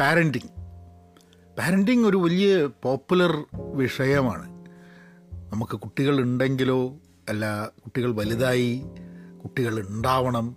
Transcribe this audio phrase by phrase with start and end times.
[0.00, 0.50] Parenting.
[1.58, 3.32] Parenting ഒരു വലിയ popular
[3.74, 4.46] വിഷയമാണ്.
[5.52, 6.96] നമുക്ക് കുട്ടികളുണ്ടെങ്കിലോ
[7.28, 8.82] അല്ല കുട്ടികൾ വലുതായി
[9.42, 10.56] കുട്ടികൾ ഉണ്ടാവണം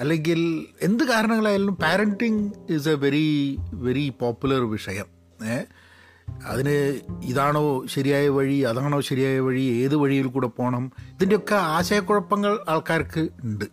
[0.00, 5.06] അല്ലെങ്കിൽ എന്ത് കാരണങ്ങളായാലും parenting is a very very popular വിഷയം.
[6.44, 13.64] അതിന് ഇതാണോ ശരിയായ വഴി അതാണോ ശരിയായ വഴി ഏത് വഴിയിൽ കൂടെ പോകണം ഇതിന്റെയൊക്കെ ആശയക്കുഴപ്പങ്ങൾ ആൾക്കാർക്ക് ഉണ്ട്.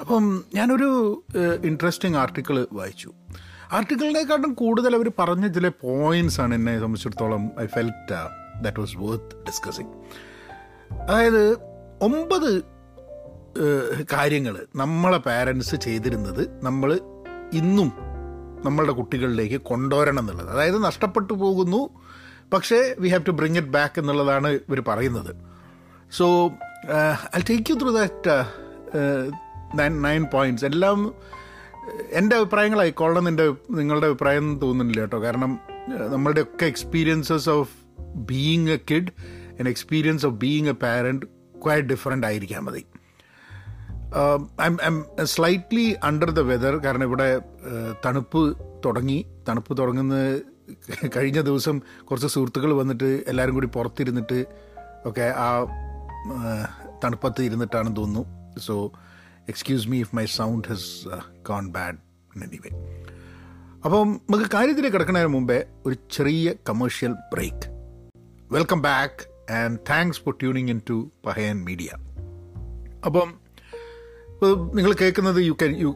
[0.00, 0.88] അപ്പം ഞാനൊരു
[1.64, 3.12] ഇൻട്രസ്റ്റിംഗ് ആർട്ടിക്കിൾ വായിച്ചു.
[3.72, 8.18] ആർട്ടിക്കിളിനെക്കാട്ടും കൂടുതൽ അവർ പറഞ്ഞ ചില പോയിന്റ്സ് ആണ് എന്നെ സംബന്ധിച്ചിടത്തോളം I felt
[8.62, 9.92] that was worth discussing
[11.00, 11.42] അതായത്
[12.02, 12.50] ഒമ്പത്
[14.12, 16.90] കാര്യങ്ങൾ നമ്മളെ പാരൻസ് ചെയ്തിരുന്നത് നമ്മൾ
[17.52, 17.92] ഇന്നും
[18.64, 20.50] നമ്മളുടെ കുട്ടികളിലേക്ക് കൊണ്ടുവരണം എന്നുള്ളത്.
[20.50, 21.80] അതായത് നഷ്ടപ്പെട്ടു പോകുന്നു
[22.52, 25.32] പക്ഷേ we have to bring it back എന്നുള്ളതാണ് ഇവർ പറയുന്നത്.
[26.18, 26.26] So
[27.36, 28.36] I take you through that
[29.78, 31.14] nine nine points എല്ലാം
[32.12, 35.22] എന്റെ അഭിപ്രായങ്ങൾ ആയിക്കോളണം എന്റെ നിങ്ങളുടെ അഭിപ്രായം തോന്നുന്നില്ല കേട്ടോ.
[35.22, 35.58] കാരണം
[36.14, 37.74] നമ്മളുടെയൊക്കെ experiences of
[38.30, 39.12] being a kid
[39.58, 41.26] and experience of being a parent
[41.64, 42.84] quite different ആയിരിക്കാൻ മതി.
[44.60, 44.68] I
[45.20, 47.40] I slightly under the weather കാരണം ഇവിടെ
[48.06, 48.42] തണുപ്പ്
[48.84, 49.26] തുടങ്ങി.
[49.48, 50.40] തണുപ്പ് തുടങ്ങുന്ന
[51.16, 54.46] കഴിഞ്ഞ ദിവസം കുറച്ച് സുഹൃത്തുക്കൾ വന്നിട്ട് എല്ലാവരും കൂടി പുറത്തിരുന്നിട്ട്
[55.06, 55.48] ഒക്കെ ആ
[57.04, 58.24] തണുപ്പത്ത് ഇരുന്നിട്ടാണെന്ന് തോന്നുന്നു.
[58.58, 58.74] So
[59.48, 60.88] excuse me if my sound has
[61.42, 61.98] gone bad
[62.36, 62.70] in any way
[63.84, 67.66] അപ്പം നമുക്ക് കാര്യത്തിലേക്ക് കിടക്കുന്നതിന് മുമ്പേ ഒരു ചെറിയ commercial break
[68.52, 69.20] welcome back
[69.52, 71.90] and thanks for tuning in to Pahayan media
[73.04, 73.28] അപ്പം
[74.74, 75.88] നിങ്ങൾ കേൾക്കുന്നത് you can you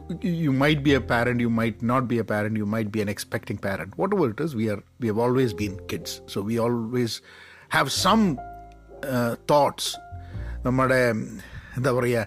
[0.45, 3.09] you might be a parent you might not be a parent you might be an
[3.09, 7.17] expecting parent whatever it is we are we have always been kids so we always
[7.73, 8.21] have some
[9.49, 9.91] thoughts
[10.65, 11.01] നമ്മുടെ
[11.77, 12.25] എന്താ പറയുക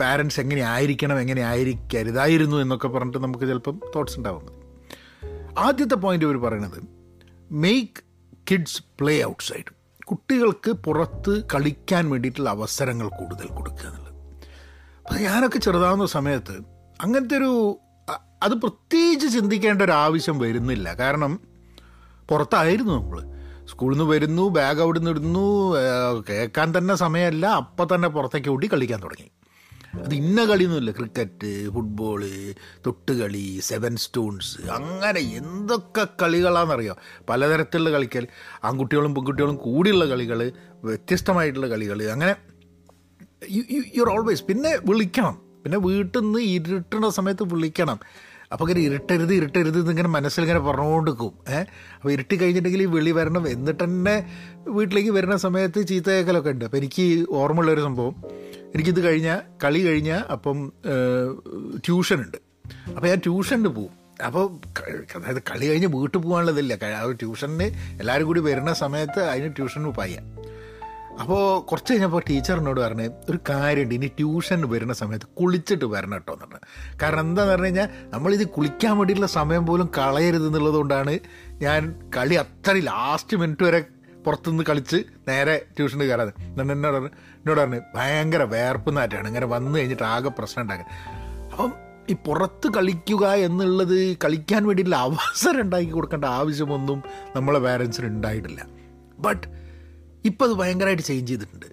[0.00, 4.46] parents എങ്ങനെ ആയിരിക്കണം എങ്ങനെ ആയിരിക്കരുതായിരുന്നു എന്നൊക്കെ പറഞ്ഞിട്ട് നമുക്ക് ചിലപ്പം തോട്ട്സ് ഉണ്ടാവും.
[5.58, 6.80] ആദ്യത്തെ പോയിന്റ് ഇവർ പറയണത്
[7.64, 8.02] make
[8.50, 9.72] kids play outside
[10.06, 14.14] കുട്ടികൾക്ക് പുറത്ത് കളിക്കാൻ വേണ്ടിയിട്ടുള്ള അവസരങ്ങൾ കൂടുതൽ കൊടുക്കുക എന്നുള്ളത്.
[15.06, 16.56] അപ്പം ഞാനൊക്കെ ചെറുതാവുന്ന സമയത്ത്
[17.02, 17.52] അങ്ങനത്തെ ഒരു
[18.42, 20.94] അത് പ്രത്യേകിച്ച് ചിന്തിക്കേണ്ട ഒരു ആവശ്യം വരുന്നില്ല.
[20.94, 21.32] കാരണം
[22.30, 23.18] പുറത്തായിരുന്നു നമ്മൾ
[23.70, 25.74] സ്കൂളിൽ നിന്ന് വരുന്നു ബാഗ് അവിടെ നിന്ന് ഇടുന്നു
[26.28, 29.28] കേൾക്കാൻ തന്നെ സമയമല്ല അപ്പം തന്നെ പുറത്തേക്ക് ഓടി കളിക്കാൻ തുടങ്ങി.
[29.94, 30.90] അത് ഇന്ന കളിയൊന്നുമില്ല.
[30.90, 32.20] ക്രിക്കറ്റ് ഫുട്ബോൾ
[32.86, 36.96] തൊട്ടുകളി സെവൻ സ്റ്റോൺസ് അങ്ങനെ എന്തൊക്കെ കളികളാണെന്നറിയോ?
[37.28, 38.26] പലതരത്തിലുള്ള കളിക്കൽ.
[38.64, 40.52] ആൺകുട്ടികളും പെൺകുട്ടികളും കൂടിയുള്ള കളികൾ
[40.84, 42.34] വ്യത്യസ്തമായിട്ടുള്ള കളികൾ അങ്ങനെ
[43.96, 45.36] യു ആർ ഓൾവേസ് പിന്നെ വിളിക്കണം.
[45.64, 48.00] പിന്നെ വീട്ടിൽ നിന്ന് ഇരുട്ടുന്ന സമയത്ത് വിളിക്കണം.
[48.52, 53.48] അപ്പോൾ ഇങ്ങനെ ഇരുട്ടരുത് ഇരുട്ടരുത് എന്നിങ്ങനെ മനസ്സിലിങ്ങനെ പറഞ്ഞുകൊണ്ടിരിക്കും ഏഹ് അപ്പോൾ ഇരുട്ടി കഴിഞ്ഞിട്ടുണ്ടെങ്കിൽ വിളി വരണം.
[53.48, 54.14] എന്നിട്ട് തന്നെ
[54.68, 56.64] വീട്ടിലേക്ക് വരുന്ന സമയത്ത് ചീത്തയേക്കലൊക്കെ ഉണ്ട്.
[56.64, 58.16] അപ്പോൾ എനിക്ക് ഓർമ്മയുള്ളൊരു സംഭവം.
[58.74, 60.58] എനിക്കിത് കഴിഞ്ഞാൽ കളി കഴിഞ്ഞാൽ അപ്പം
[61.86, 62.38] ട്യൂഷൻ ഉണ്ട്
[62.96, 63.94] അപ്പോൾ ഞാൻ ട്യൂഷന് പോവും.
[64.26, 64.44] അപ്പോൾ
[65.16, 66.74] അതായത് കളി കഴിഞ്ഞ് വീട്ടിൽ പോകാനുള്ളതില്ല
[67.22, 67.66] ട്യൂഷന്
[68.00, 70.16] എല്ലാവരും കൂടി വരുന്ന സമയത്ത് അതിന് ട്യൂഷന് പായ
[71.22, 76.46] അപ്പോൾ കുറച്ച് കഴിഞ്ഞപ്പോൾ ടീച്ചറിനോട് പറഞ്ഞ് ഒരു കാര്യമുണ്ട് ഇനി ട്യൂഷൻ വരുന്ന സമയത്ത് കുളിച്ചിട്ട് വരണം കേട്ടോ എന്ന്
[76.46, 76.68] പറഞ്ഞു.
[77.02, 81.14] കാരണം എന്താണെന്ന് പറഞ്ഞു കഴിഞ്ഞാൽ നമ്മളിത് കുളിക്കാൻ വേണ്ടിയിട്ടുള്ള സമയം പോലും കളയരുത് എന്നുള്ളതുകൊണ്ടാണ്
[81.64, 81.80] ഞാൻ
[82.16, 83.80] കളി അത്ര ലാസ്റ്റ് മിനിറ്റ് വരെ
[84.24, 84.98] പുറത്തുനിന്ന് കളിച്ച്
[85.28, 86.32] നേരെ ട്യൂഷന് കയറാതെ.
[86.46, 89.28] എന്നിട്ട് എന്നോട് എന്നോട് പറഞ്ഞു ഭയങ്കര വേർപ്പ് നാറ്റാണ്.
[89.28, 90.86] ഇങ്ങനെ വന്നു കഴിഞ്ഞിട്ട് ആകെ പ്രശ്നം ഉണ്ടാക്കുക
[91.52, 91.72] അപ്പം
[92.10, 97.02] ഈ പുറത്ത് കളിക്കുക എന്നുള്ളത് കളിക്കാൻ വേണ്ടിയിട്ടുള്ള അവസരം ഉണ്ടാക്കി കൊടുക്കേണ്ട ആവശ്യമൊന്നും
[97.36, 98.66] നമ്മളെ പാരൻസിന് ഉണ്ടായിട്ടില്ല.
[99.18, 99.46] ബട്ട്
[100.24, 101.66] ഇപ്പം അത് ഭയങ്കരമായിട്ട് ചേഞ്ച് ചെയ്തിട്ടുണ്ട്.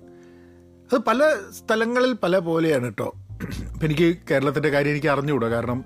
[0.89, 1.21] അത് പല
[1.59, 3.13] സ്ഥലങ്ങളിൽ പല പോലെയാണ് കേട്ടോ
[3.83, 5.47] എനിക്ക് കേരളത്തിന്റെ കാര്യം എനിക്ക് അറിഞ്ഞുകൂടാ.
[5.47, 5.79] കാരണം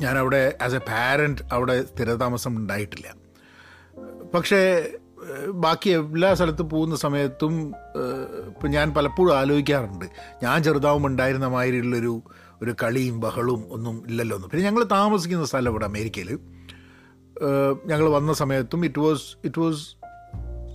[0.00, 3.08] ഞാൻ അവിടെ ആസ് എ പാരന്റ് അവിടെ സ്ഥിരതാമസം ഉണ്ടായിട്ടില്ല.
[4.34, 4.60] പക്ഷേ
[5.64, 7.54] ബാക്കി എല്ലാ സ്ഥലത്തും പോകുന്ന സമയത്തും
[8.48, 10.06] ഇപ്പം ഞാൻ പലപ്പോഴും ആലോചിക്കാറുണ്ട്.
[10.42, 12.22] ഞാൻ ചെറുതാവും ഉണ്ടായിരുന്ന മാതിരിയുള്ളൊരു
[12.62, 14.48] ഒരു കളിയും ബഹളും ഒന്നും ഇല്ലല്ലോ എന്ന്.
[14.48, 16.38] പിന്നെ ഞങ്ങൾ താമസിക്കുന്ന സ്ഥലം ഇവിടെ അമേരിക്കയിൽ
[17.86, 19.82] ഞങ്ങൾ വന്ന സമയത്തും ഇറ്റ് വാസ് ഇറ്റ് വാസ്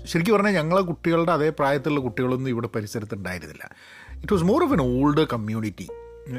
[0.05, 3.63] ശരിക്കും പറഞ്ഞാൽ ഞങ്ങളെ കുട്ടികളുടെ അതേ പ്രായത്തിലുള്ള കുട്ടികളൊന്നും ഇവിടെ പരിസരത്ത് ഉണ്ടായിരുന്നില്ല
[4.22, 5.87] it was more of an old community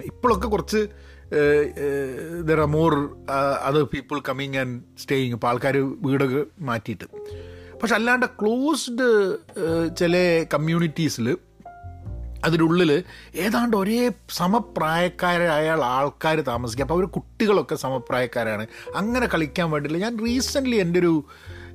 [0.04, 0.88] ഇപ്പോഴൊക്കെ കുറച്ച്
[2.48, 2.92] there are more
[3.64, 5.76] other people coming and staying ഇപ്പോൾ ആൾക്കാർ
[6.06, 7.04] വീടൊക്കെ മാറ്റിയിട്ട്.
[7.82, 9.36] പക്ഷെ അല്ലാണ്ട് ക്ലോസ്ഡ്
[9.96, 11.36] ചില കമ്മ്യൂണിറ്റീസിൽ
[12.44, 13.02] അതിനുള്ളിൽ
[13.36, 18.66] ഏതാണ്ട് ഒരേ സമപ്രായക്കാരായ ആൾക്കാർ താമസിക്കുക അപ്പോൾ അവർ കുട്ടികളൊക്കെ സമപ്രായക്കാരാണ്.
[18.96, 20.04] അങ്ങനെ കളിക്കാൻ വേണ്ടിയില്ല.
[20.04, 21.24] ഞാൻ റീസെന്റ്ലി എന്റെ ഒരു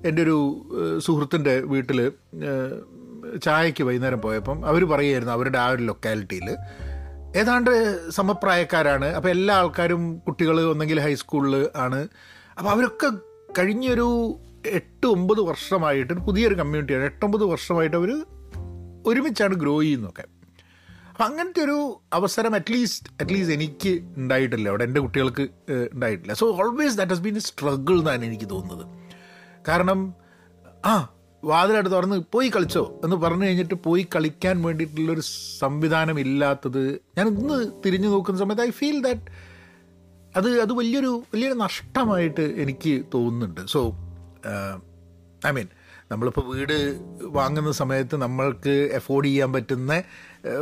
[0.05, 0.37] എന്റെ ഒരു
[0.97, 2.11] സുഹൃത്തിന്റെ വീട്ടിൽ
[3.43, 6.55] ചായയ്ക്ക് വൈകുന്നേരം പോയപ്പം അവർ പറയുമായിരുന്നു അവരുടെ ആ ഒരു ലൊക്കാലിറ്റിയിൽ
[7.35, 7.73] ഏതാണ്ട്
[8.11, 9.05] സമപ്രായക്കാരാണ്.
[9.05, 12.07] അപ്പോൾ എല്ലാ ആൾക്കാരും കുട്ടികൾ ഒന്നെങ്കിൽ ഹൈസ്കൂളിൽ ആണ്.
[12.57, 13.11] അപ്പോൾ അവരൊക്കെ
[13.59, 17.03] കഴിഞ്ഞൊരു എട്ട് ഒമ്പത് വർഷമായിട്ട് പുതിയൊരു കമ്മ്യൂണിറ്റിയാണ്.
[17.03, 18.25] എട്ടൊമ്പത് വർഷമായിട്ട് അവർ
[19.05, 20.23] ഒരുമിച്ചാണ് ഗ്രോ ചെയ്യുന്നതൊക്കെ.
[21.09, 24.69] അപ്പം അങ്ങനത്തെ ഒരു അവസരം അറ്റ്ലീസ്റ്റ് അറ്റ്ലീസ്റ്റ് എനിക്ക് ഉണ്ടായിട്ടില്ല.
[24.69, 25.47] അവിടെ എന്റെ കുട്ടികൾക്ക്
[25.93, 26.33] ഉണ്ടായിട്ടില്ല.
[26.33, 28.85] So always that has been a struggle എന്നാണ് എനിക്ക് തോന്നുന്നത്.
[29.67, 30.13] കാരണം
[30.85, 31.09] ആ
[31.43, 35.21] വാതിലടുത്ത് തുറന്ന് പോയി കളിച്ചോ എന്ന് പറഞ്ഞു കഴിഞ്ഞിട്ട് പോയി കളിക്കാൻ വേണ്ടിയിട്ടുള്ളൊരു
[35.59, 39.21] സംവിധാനം ഇല്ലാത്തത് ഞാൻ ഇന്ന് തിരിഞ്ഞു നോക്കുന്ന സമയത്ത് ഐ ഫീൽ ദാറ്റ്
[40.35, 43.61] അത് അത് വലിയൊരു വലിയൊരു നഷ്ടമായിട്ട് എനിക്ക് തോന്നുന്നുണ്ട്.
[43.67, 43.95] സോ
[45.47, 45.67] ഐ മീൻ
[46.11, 50.03] നമ്മളിപ്പോൾ വീട് വാങ്ങുന്ന സമയത്ത് നമ്മൾക്ക് എഫോർഡ് ചെയ്യാൻ പറ്റുന്ന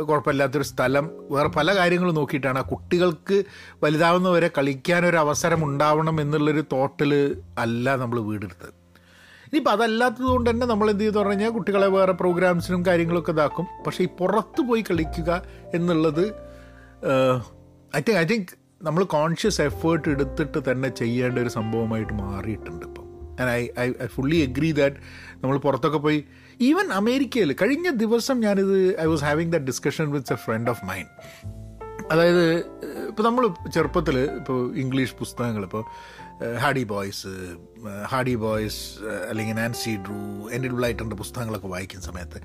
[0.08, 2.58] കുഴപ്പമില്ലാത്തൊരു സ്ഥലം വേറെ പല കാര്യങ്ങളും നോക്കിയിട്ടാണ്.
[2.58, 3.44] ആ കുട്ടികൾക്ക്
[3.82, 8.80] വലുതാവുന്നവരെ കളിക്കാനൊരു അവസരം ഉണ്ടാവണം എന്നുള്ളൊരു തോട്ടിൽ അല്ല നമ്മൾ വീടെടുത്തത്
[9.46, 13.66] ഇനിയിപ്പോൾ അതല്ലാത്തത് കൊണ്ട് തന്നെ നമ്മൾ എന്ത് ചെയ്തു പറഞ്ഞു കഴിഞ്ഞാൽ കുട്ടികളെ വേറെ പ്രോഗ്രാംസിനും കാര്യങ്ങളൊക്കെ ഇതാക്കും.
[13.86, 15.42] പക്ഷേ ഈ പുറത്ത് പോയി കളിക്കുക
[15.74, 16.24] എന്നുള്ളത്
[17.96, 23.09] ഐ തിങ്ക് ഐ തിങ്ക് നമ്മൾ കോൺഷ്യസ് എഫേർട്ട് എടുത്തിട്ട് തന്നെ ചെയ്യേണ്ട ഒരു സംഭവമായിട്ട് മാറിയിട്ടുണ്ട് ഇപ്പം.
[23.40, 24.96] And I I I fully agree that
[25.42, 26.20] നമ്മൾ പുറത്തൊക്കെ പോയി
[26.60, 31.08] ഈവൻ അമേരിക്കയിൽ കഴിഞ്ഞ ദിവസം ഞാനിത് I was having the discussion with a friend of mine
[32.10, 32.44] അതായത്
[33.08, 35.84] ഇപ്പോൾ നമ്മൾ ചെറുപ്പത്തിൽ ഇപ്പോൾ ഇംഗ്ലീഷ് പുസ്തകങ്ങൾ ഇപ്പോൾ
[36.58, 37.30] ഹാഡി ബോയ്സ്
[38.04, 38.80] ഹാഡി ബോയ്സ്
[39.28, 42.40] അല്ലെങ്കിൽ നാൻസി ഡ്രൂ എന്റെ ഉള്ളായിട്ടുണ്ട് പുസ്തകങ്ങളൊക്കെ വായിക്കുന്ന സമയത്ത്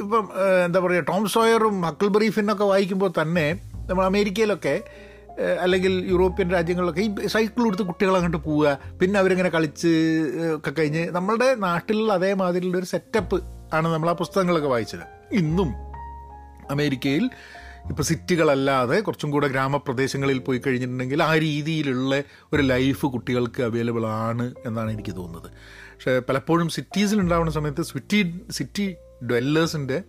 [0.00, 0.24] ഇപ്പം
[0.64, 3.46] എന്താ പറയുക ടോം സോയറും ഹക്കിൾബറി ഫിന്നൊക്കെ വായിക്കുമ്പോൾ തന്നെ
[3.88, 4.74] നമ്മൾ അമേരിക്കയിലൊക്കെ
[5.60, 8.78] അല്ലെങ്കിൽ യൂറോപ്യൻ രാജ്യങ്ങളിലൊക്കെ ഈ സൈക്കിൾ കൊടുത്ത് കുട്ടികൾ അങ്ങോട്ട് പോവുക.
[9.00, 9.88] പിന്നെ അവരിങ്ങനെ കളിച്ച്
[10.56, 13.40] ഒക്കെ കഴിഞ്ഞ് നമ്മളുടെ നാട്ടിലുള്ള അതേമാതിരിയുള്ള ഒരു സെറ്റപ്പ്
[13.74, 15.00] ആണ് നമ്മൾ ആ പുസ്തകങ്ങളൊക്കെ വായിച്ചത്.
[15.32, 15.74] ഇന്നും
[16.70, 17.30] അമേരിക്കയിൽ
[17.90, 22.22] ഇപ്പോൾ സിറ്റികളല്ലാതെ കുറച്ചും കൂടെ ഗ്രാമപ്രദേശങ്ങളിൽ പോയി കഴിഞ്ഞിട്ടുണ്ടെങ്കിൽ ആ രീതിയിലുള്ള
[22.52, 25.50] ഒരു ലൈഫ് കുട്ടികൾക്ക് അവൈലബിൾ ആണ് എന്നാണ് എനിക്ക് തോന്നുന്നത്.
[25.92, 28.94] പക്ഷേ പലപ്പോഴും സിറ്റീസിൽ ഉണ്ടാവുന്ന സമയത്ത് സിറ്റി സിറ്റി
[29.24, 30.02] ഡ്വെല്ലേഴ്സിന്റെ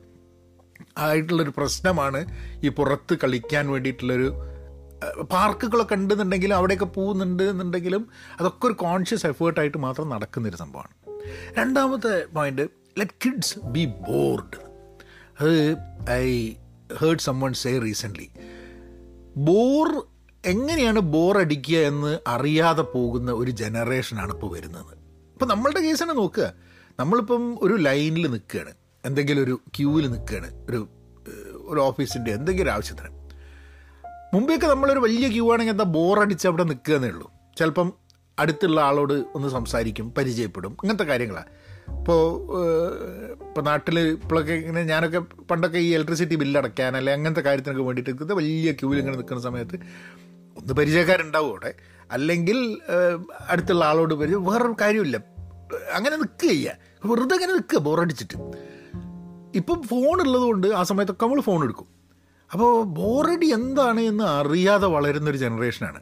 [0.97, 2.25] ആയിട്ടുള്ളൊരു പ്രശ്നമാണ്
[2.63, 4.50] ഈ പുറത്ത് കളിക്കാൻ വേണ്ടിയിട്ടുള്ളൊരു
[5.21, 8.07] പാർക്കുകളൊക്കെ ഉണ്ടെന്നുണ്ടെങ്കിലും അവിടെയൊക്കെ പോകുന്നുണ്ട് എന്നുണ്ടെങ്കിലും
[8.39, 11.21] അതൊക്കെ ഒരു കോൺഷ്യസ് എഫേർട്ടായിട്ട് മാത്രം നടക്കുന്നൊരു സംഭവമാണ്.
[11.59, 12.61] രണ്ടാമത്തെ point
[12.97, 14.57] let kids be bored
[15.41, 15.77] അത്
[16.09, 16.53] I
[16.97, 18.29] heard someone say recently
[19.37, 20.03] bore
[20.45, 24.97] എങ്ങനെയാണ് ബോർ അടിക്കുക എന്ന് അറിയാതെ പോകുന്ന ഒരു ജനറേഷനാണ് ഇപ്പോൾ വരുന്നത്.
[25.33, 26.53] ഇപ്പം നമ്മളുടെ കേസ് തന്നെ നോക്കുക.
[26.99, 28.71] നമ്മളിപ്പം ഒരു ലൈനിൽ നിൽക്കുകയാണ്.
[29.05, 30.65] എന്തെങ്കിലും ഒരു ക്യൂവിൽ നിൽക്കുകയാണ്.
[30.69, 30.89] ഒരു
[31.67, 33.20] ഒരു ഓഫീസിന്റെ എന്തെങ്കിലും ആവശ്യത്തിന്.
[34.33, 37.31] മുമ്പേയൊക്കെ നമ്മളൊരു വലിയ ക്യൂ ആണെങ്കിൽ എന്താ ബോറടിച്ച് അവിടെ നിൽക്കുകയെന്നേ ഉള്ളൂ.
[37.57, 37.93] ചിലപ്പം
[38.39, 40.71] അടുത്തുള്ള ആളോട് ഒന്ന് സംസാരിക്കും പരിചയപ്പെടും.
[40.83, 41.49] ഇങ്ങനത്തെ കാര്യങ്ങളാണ്
[41.97, 42.21] ഇപ്പോൾ
[43.41, 48.37] ഇപ്പോൾ നാട്ടിൽ ഇപ്പോഴൊക്കെ ഇങ്ങനെ ഞാനൊക്കെ പണ്ടൊക്കെ ഈ ഇലക്ട്രിസിറ്റി ബില്ല് അടയ്ക്കാൻ അല്ലെങ്കിൽ അങ്ങനത്തെ കാര്യത്തിനൊക്കെ വേണ്ടിയിട്ട് നിൽക്കുന്നത്
[48.37, 49.75] വലിയ ക്യൂവിൽ ഇങ്ങനെ നിൽക്കുന്ന സമയത്ത്
[50.57, 51.73] ഒന്ന് പരിചയക്കാരുണ്ടാവും അവിടെ.
[52.11, 52.57] അല്ലെങ്കിൽ
[53.49, 55.17] അടുത്തുള്ള ആളോട് പരിചയം വേറൊരു കാര്യമില്ല
[55.93, 58.37] അങ്ങനെ നിൽക്കുക ചെയ്യുക വെറുതെ അങ്ങനെ നിൽക്കുക ബോറടിച്ചിട്ട്.
[59.55, 61.90] ഇപ്പം ഫോൺ ഉള്ളതുകൊണ്ട് ആ സമയത്തൊക്കെ നമ്മൾ ഫോൺ എടുക്കും.
[62.53, 65.99] അപ്പോൾ ബോറടി എന്താണ് എന്ന് അറിയാതെ വളരുന്നൊരു ജനറേഷനാണ്.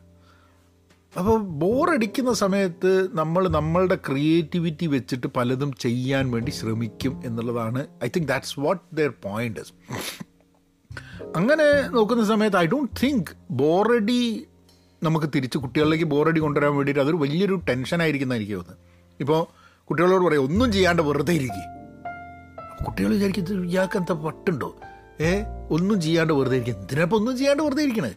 [1.18, 8.60] അപ്പോൾ ബോറടിക്കുന്ന സമയത്ത് നമ്മൾ നമ്മളുടെ ക്രിയേറ്റിവിറ്റി വെച്ചിട്ട് പലതും ചെയ്യാൻ വേണ്ടി ശ്രമിക്കും എന്നുള്ളതാണ് I think that's
[8.60, 9.63] what their point
[11.36, 14.48] അങ്ങനെ നോക്കുന്ന സമയത്ത് ഐ ഡോണ്ട് തിങ്ക് ബോറടി
[15.04, 18.80] നമുക്ക് തിരിച്ച് കുട്ടികളിലേക്ക് ബോറടി കൊണ്ടുവരാൻ വേണ്ടിയിട്ട് അതൊരു വലിയൊരു ടെൻഷനായിരിക്കുന്ന എനിക്ക് തോന്നുന്നത്.
[19.19, 19.42] ഇപ്പോൾ
[19.90, 21.66] കുട്ടികളോട് പറയാം ഒന്നും ചെയ്യാണ്ട് വെറുതെ ഇരിക്കുക
[22.86, 24.69] കുട്ടികൾ വിചാരിക്കും ഇത് ഇയാൾക്ക് എന്താ പട്ടുണ്ടോ
[25.21, 25.44] ഏ?
[25.71, 28.16] ഒന്നും ചെയ്യാണ്ട് വെറുതെ ഇരിക്കുന്നത് ഇതിനപ്പം ഒന്നും ചെയ്യാണ്ട് വെറുതെ ഇരിക്കണേ?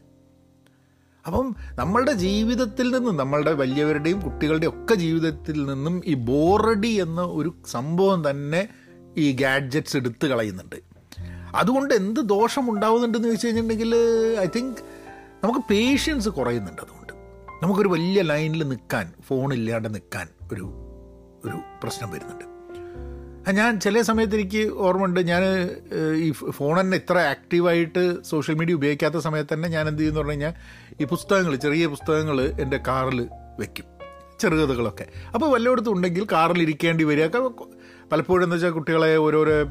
[1.27, 8.31] അപ്പം നമ്മളുടെ ജീവിതത്തിൽ നിന്നും നമ്മളുടെ വലിയവരുടെയും കുട്ടികളുടെയും ഒക്കെ ജീവിതത്തിൽ നിന്നും ഈ ബോറടി എന്ന ഒരു സംഭവം
[8.31, 8.69] തന്നെ
[9.17, 10.77] ഈ ഗാഡ്ജറ്റ്സ് എടുത്ത് കളയുന്നുണ്ട്.
[11.55, 13.97] അതുകൊണ്ട് എന്ത് ദോഷം ഉണ്ടാവുന്നുണ്ടെന്ന് വെച്ച് കഴിഞ്ഞിട്ടുണ്ടെങ്കിൽ
[14.41, 14.77] ഐ തിങ്ക്
[15.45, 17.13] നമുക്ക് പേഷ്യൻസ് കുറയുന്നുണ്ട് അതുകൊണ്ട്.
[17.63, 20.73] നമുക്കൊരു വലിയ ലൈനിൽ നിൽക്കാൻ ഫോണില്ലാണ്ട് നിൽക്കാൻ ഒരു
[21.45, 22.52] ഒരു പ്രശ്നം വരുന്നുണ്ട്.
[23.51, 25.43] ഞാൻ ചില സമയത്ത് എനിക്ക് ഓർമ്മയുണ്ട് ഞാൻ
[26.15, 30.55] ഈ ഫോൺ തന്നെ ഇത്ര ആക്റ്റീവായിട്ട് സോഷ്യൽ മീഡിയ ഉപയോഗിക്കാത്ത സമയത്ത് തന്നെ ഞാൻ എന്ത് ചെയ്യുന്നു പറഞ്ഞു കഴിഞ്ഞാൽ
[31.01, 33.85] ഈ പുസ്തകങ്ങൾ ചെറിയ പുസ്തകങ്ങൾ എന്റെ കാറിൽ വെക്കും
[34.41, 35.07] ചെറുകഥകളൊക്കെ.
[35.35, 37.37] അപ്പോൾ വല്ലയിടത്തും ഉണ്ടെങ്കിൽ കാറിൽ ഇരിക്കേണ്ടി വരിക.
[38.13, 39.65] പലപ്പോഴും എന്താ വെച്ചാൽ കുട്ടികളെ ഓരോരോ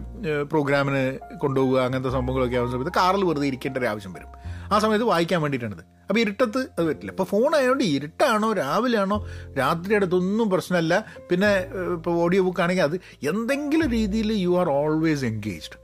[0.44, 4.28] പ്രോഗ്രാമിന് കൊണ്ടുപോകുക അങ്ങനത്തെ സംഭവങ്ങളൊക്കെ ആവുന്ന സമയത്ത് കാറിൽ വെറുതെ ഇരിക്കേണ്ട ഒരു ആവശ്യം വരും.
[4.74, 5.84] ആ സമയത്ത് വായിക്കാൻ വേണ്ടിയിട്ടാണത്.
[6.12, 7.12] അപ്പോൾ ഇരുട്ടത്ത് അത് പറ്റില്ല.
[7.12, 9.18] അപ്പോൾ ഫോൺ ആയതുകൊണ്ട് ഇരുട്ടാണോ രാവിലെയാണോ
[9.58, 11.52] രാത്രി അടുത്തൊന്നും പ്രശ്നമല്ല പിന്നെ
[11.94, 12.96] ഇപ്പോൾ ഓഡിയോ ബുക്ക് ആണെങ്കിൽ അത്
[13.30, 15.78] എന്തെങ്കിലും രീതിയിൽ യു ആർ ഓൾവേസ് എൻഗേജ്ഡ്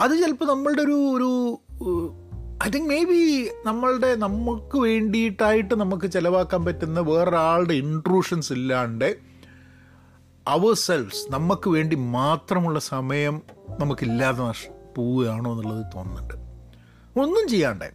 [0.00, 1.30] അത് ചിലപ്പോൾ നമ്മളുടെ ഒരു ഒരു
[2.66, 9.16] ഐ തിങ്ക് മേ ബി നമ്മളുടെ നമുക്ക് വേണ്ടിയിട്ടായിട്ട് നമുക്ക് ചിലവാക്കാൻ പറ്റുന്ന വേറൊരാളുടെ ഇൻട്രൂഷൻസ് ഇല്ലാണ്ട്
[10.48, 13.42] അവർ സെൽഫ്സ് നമുക്ക് വേണ്ടി മാത്രമുള്ള സമയം
[13.80, 14.52] നമുക്കില്ലാതെ
[14.96, 16.34] പോവുകയാണോ എന്നുള്ളത് തോന്നുന്നുണ്ട്.
[17.20, 17.90] ഒന്നും ചെയ്യാണ്ടേ.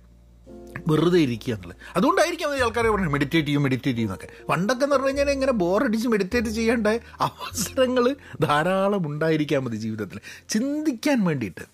[0.87, 1.77] വെറുതെ ഇരിക്കുക എന്നുള്ളത്.
[1.95, 4.27] അതുകൊണ്ടായിരിക്കും അത് ആൾക്കാരെ പറഞ്ഞത് മെഡിറ്റേറ്റ് ചെയ്യും മെഡിറ്റേറ്റ് ചെയ്യും എന്നൊക്കെ.
[4.49, 6.87] പണ്ടൊക്കെ എന്ന് പറഞ്ഞു കഴിഞ്ഞാൽ ഇങ്ങനെ ബോറടിച്ച് മെഡിറ്റേറ്റ് ചെയ്യേണ്ട
[7.19, 10.19] അവസരങ്ങൾ ധാരാളം ഉണ്ടായിരിക്കാൻ മതി ജീവിതത്തിൽ.
[10.49, 11.65] ചിന്തിക്കാൻ വേണ്ടിയിട്ട്.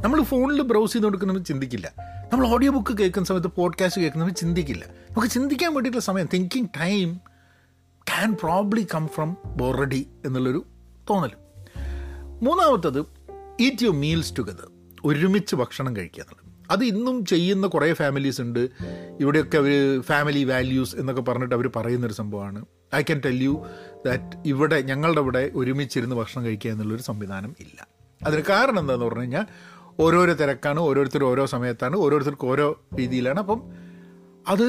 [0.00, 1.92] നമ്മൾ ഫോണിൽ ബ്രൗസ് ചെയ്ത് കൊടുക്കുന്നവർ ചിന്തിക്കില്ല.
[2.32, 4.84] നമ്മൾ ഓഡിയോ ബുക്ക് കേൾക്കുന്ന സമയത്ത് പോഡ്കാസ്റ്റ് കേൾക്കുന്നവർ ചിന്തിക്കില്ല.
[4.84, 7.20] നമുക്ക് ചിന്തിക്കാൻ വേണ്ടിയിട്ടുള്ള സമയം thinking time
[8.08, 10.66] can probably come from boredom എന്നുള്ളൊരു
[11.10, 11.30] തോന്നൽ
[12.42, 12.98] മൂന്നാമത്തത്
[13.60, 14.70] ഈറ്റ് യുവർ മീൽസ് ടുഗദർ
[15.04, 16.39] ഒരുമിച്ച് ഭക്ഷണം കഴിക്കുക എന്നുള്ളത്.
[16.70, 18.68] അത് ഇന്നും ചെയ്യുന്ന കുറേ ഫാമിലീസ് ഉണ്ട്.
[19.20, 22.64] ഇവിടെയൊക്കെ അവർ ഫാമിലി വാല്യൂസ് എന്നൊക്കെ പറഞ്ഞിട്ട് അവർ പറയുന്നൊരു സംഭവമാണ്.
[22.94, 23.66] I can tell you
[24.06, 27.88] that ഇവിടെ ഞങ്ങളുടെ ഇവിടെ ഒരുമിച്ചിരുന്ന് ഭക്ഷണം കഴിക്കുക എന്നുള്ളൊരു സംവിധാനം ഇല്ല.
[28.26, 29.46] അതിന് കാരണം എന്താണെന്ന് പറഞ്ഞു കഴിഞ്ഞാൽ
[30.00, 33.38] ഓരോരോ തിരക്കാണ് ഓരോരുത്തർ ഓരോ സമയത്താണ് ഓരോരുത്തർക്ക് ഓരോ രീതിയിലാണ്.
[33.38, 33.62] അപ്പം
[34.48, 34.68] അത്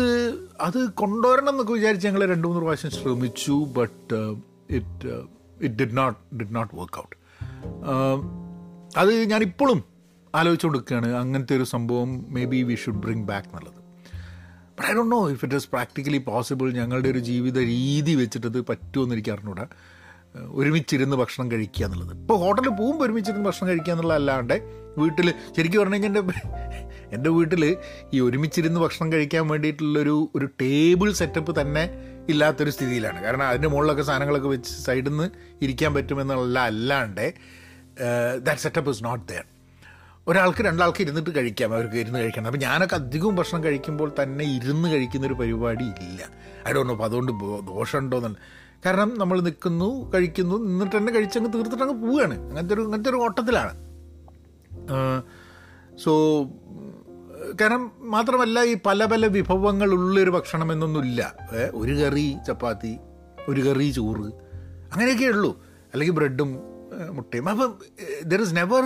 [0.62, 4.16] അത് കൊണ്ടുവരണം എന്നൊക്കെ വിചാരിച്ച് ഞങ്ങൾ രണ്ട് മൂന്ന് പ്രാവശ്യം ശ്രമിച്ചു but
[4.70, 5.12] it
[5.62, 7.16] it did not did not work out
[8.98, 9.91] അത് ഞാനിപ്പോഴും
[10.36, 11.10] ആലോചിച്ചുകൊണ്ടിരിക്കുകയാണ്.
[11.14, 13.80] അങ്ങനത്തെ ഒരു സംഭവം maybe we should bring back എന്നുള്ളത്.
[14.76, 19.16] But I don't know if it is practically possible ഞങ്ങളുടെ ഒരു ജീവിത രീതി വെച്ചിട്ടത് പറ്റുമെന്ന്
[19.16, 19.66] എനിക്ക് അറിഞ്ഞൂടാ.
[20.36, 22.14] ഒരുമിച്ചിരുന്ന് ഭക്ഷണം കഴിക്കുക എന്നുള്ളത്.
[22.18, 24.56] ഇപ്പോൾ ഹോട്ടലിൽ പോകുമ്പോൾ ഒരുമിച്ചിരുന്ന് ഭക്ഷണം കഴിക്കുക എന്നുള്ള അല്ലാണ്ട്
[24.98, 26.34] വീട്ടിൽ ശരിക്കും പറഞ്ഞു കഴിഞ്ഞാൽ എന്റെ
[27.16, 27.64] എന്റെ വീട്ടിൽ
[28.14, 31.84] ഈ ഒരുമിച്ചിരുന്ന് ഭക്ഷണം കഴിക്കാൻ വേണ്ടിയിട്ടുള്ളൊരു ഒരു ടേബിൾ സെറ്റപ്പ് തന്നെ
[32.30, 33.24] ഇല്ലാത്തൊരു സ്ഥിതിയിലാണ്.
[33.24, 35.28] കാരണം അതിന്റെ മുകളിലൊക്കെ സാധനങ്ങളൊക്കെ വെച്ച് സൈഡിൽ നിന്ന്
[35.62, 37.26] ഇരിക്കാൻ പറ്റുമെന്നുള്ള അല്ലാണ്ട്
[38.46, 39.51] that setup is not there
[40.28, 42.46] ഒരാൾക്ക് രണ്ടാൾക്ക് ഇരുന്നിട്ട് കഴിക്കാം അവർക്ക് ഇരുന്ന് കഴിക്കണം.
[42.46, 46.30] അപ്പം ഞാനൊക്കെ അധികവും ഭക്ഷണം കഴിക്കുമ്പോൾ തന്നെ ഇരുന്ന് കഴിക്കുന്ന ഒരു പരിപാടി ഇല്ല.
[46.68, 47.32] ഐ ഡോണ്ട് നോ അപ്പോൾ അതുകൊണ്ട്
[47.68, 48.38] ദോഷമുണ്ടോ എന്നല്ല
[48.86, 53.74] കാരണം നമ്മൾ നിൽക്കുന്നു കഴിക്കുന്നു നിന്നിട്ട് തന്നെ കഴിച്ചങ്ങ് തീർത്തിട്ട് അങ്ങ് പോവുകയാണ് അങ്ങനത്തെ ഒരു അങ്ങനത്തെ ഒരു ഓട്ടത്തിലാണ്
[55.98, 56.12] സോ
[57.62, 61.34] കാരണം മാത്രമല്ല ഈ പല പല വിഭവങ്ങളുള്ളൊരു ഭക്ഷണം എന്നൊന്നുമില്ല
[61.74, 62.98] ഒരു കറി ചപ്പാത്തി
[63.50, 64.28] ഒരു കറി ചോറ്
[64.94, 65.52] അങ്ങനെയൊക്കെ ഉള്ളൂ.
[65.94, 66.60] അല്ലെങ്കിൽ ബ്രെഡും
[67.12, 67.50] മുട്ടയും.
[67.50, 67.72] അപ്പം
[68.26, 68.84] ദർ ഇസ് നെവർ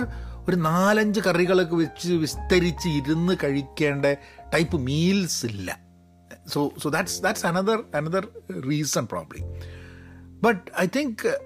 [0.48, 4.06] ഒരു നാലഞ്ച് കറികളൊക്കെ വെച്ച് വിസ്തരിച്ച് ഇരുന്ന് കഴിക്കേണ്ട
[4.54, 5.80] ടൈപ്പ് മീൽസ് ഇല്ല.
[6.46, 8.28] So so that's that's another another
[8.68, 9.40] reason probably
[10.42, 11.40] but I think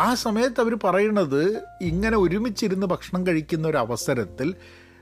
[0.00, 4.54] ആ സമയത്ത് അവർ പറയുന്നത് ഇങ്ങനെ ഒരുമിച്ചിരുന്ന് ഭക്ഷണം കഴിക്കുന്ന ഒരു അവസരത്തിൽ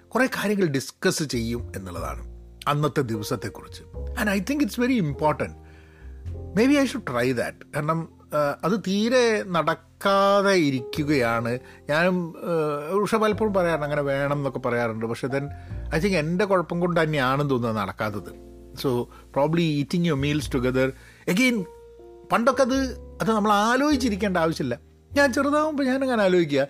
[0.09, 2.23] കുറേ കാര്യങ്ങൾ ഡിസ്കസ് ചെയ്യും എന്നുള്ളതാണ്
[2.69, 3.83] അന്നത്തെ ദിവസത്തെക്കുറിച്ച്.
[4.19, 5.57] And I think it's very important
[6.67, 8.09] maybe I should try that കാരണം
[8.65, 11.59] അത് തീരെ നടക്കാതെ ഇരിക്കുകയാണ്.
[11.91, 12.33] ഞാനും
[13.03, 15.07] പക്ഷെ പലപ്പോഴും പറയാറുണ്ട് അങ്ങനെ വേണം എന്നൊക്കെ പറയാറുണ്ട്.
[15.07, 15.49] പക്ഷെ ദെൻ
[15.95, 18.33] ഐ തിങ്ക് എന്റെ കുഴപ്പം കൊണ്ട് തന്നെയാണെന്ന് തോന്നുന്നത് നടക്കാത്തത്.
[18.81, 20.93] So probably eating your meals together
[21.29, 21.65] again
[22.33, 22.79] പണ്ടൊക്കെ അത്
[23.21, 24.79] അത് നമ്മൾ ആലോചിച്ചിരിക്കേണ്ട ആവശ്യമില്ല.
[25.13, 26.67] ഞാൻ ചെറുതാവുമ്പോൾ ഞാനങ്ങനെ ആലോചിക്കുക.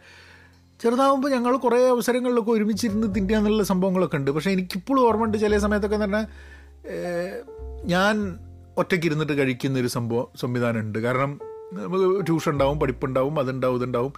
[0.83, 4.30] ചെറുതാവുമ്പോൾ ഞങ്ങൾ കുറേ അവസരങ്ങളിലൊക്കെ ഒരുമിച്ചിരുന്ന് തിന്നുക എന്നുള്ള സംഭവങ്ങളൊക്കെ ഉണ്ട്.
[4.30, 6.23] പക്ഷേ എനിക്കിപ്പോഴും ഓർമ്മയുണ്ട് ചില സമയത്തൊക്കെ തന്നെ
[7.85, 8.38] ഞാൻ
[8.76, 11.40] ഒറ്റയ്ക്ക് ഇരുന്നിട്ട് കഴിക്കുന്ന ഒരു സംഭവം സംവിധാനമുണ്ട് കാരണം
[11.78, 14.12] നമുക്ക് ട്യൂഷൻ ഉണ്ടാവും പഠിപ്പുണ്ടാവും അതുണ്ടാവും ഇതുണ്ടാവും.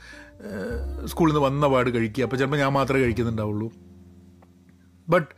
[1.05, 2.25] സ്കൂളിൽ നിന്ന് വന്ന പാട് കഴിക്കുക.
[2.25, 3.73] അപ്പോൾ ചിലപ്പോൾ ഞാൻ മാത്രമേ കഴിക്കുന്നുണ്ടാവുള്ളൂ.
[5.09, 5.33] ബട്ട്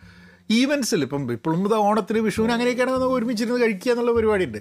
[0.51, 4.59] ഈവൻസിൽ ഇപ്പം ഇപ്പോഴും ഇത് ഓണത്തിന് വിഷുവിന് അങ്ങനെയൊക്കെയാണ് നമുക്ക് ഒരുമിച്ചിരുന്ന് കഴിക്കുക എന്നുള്ള പരിപാടിയുണ്ട്.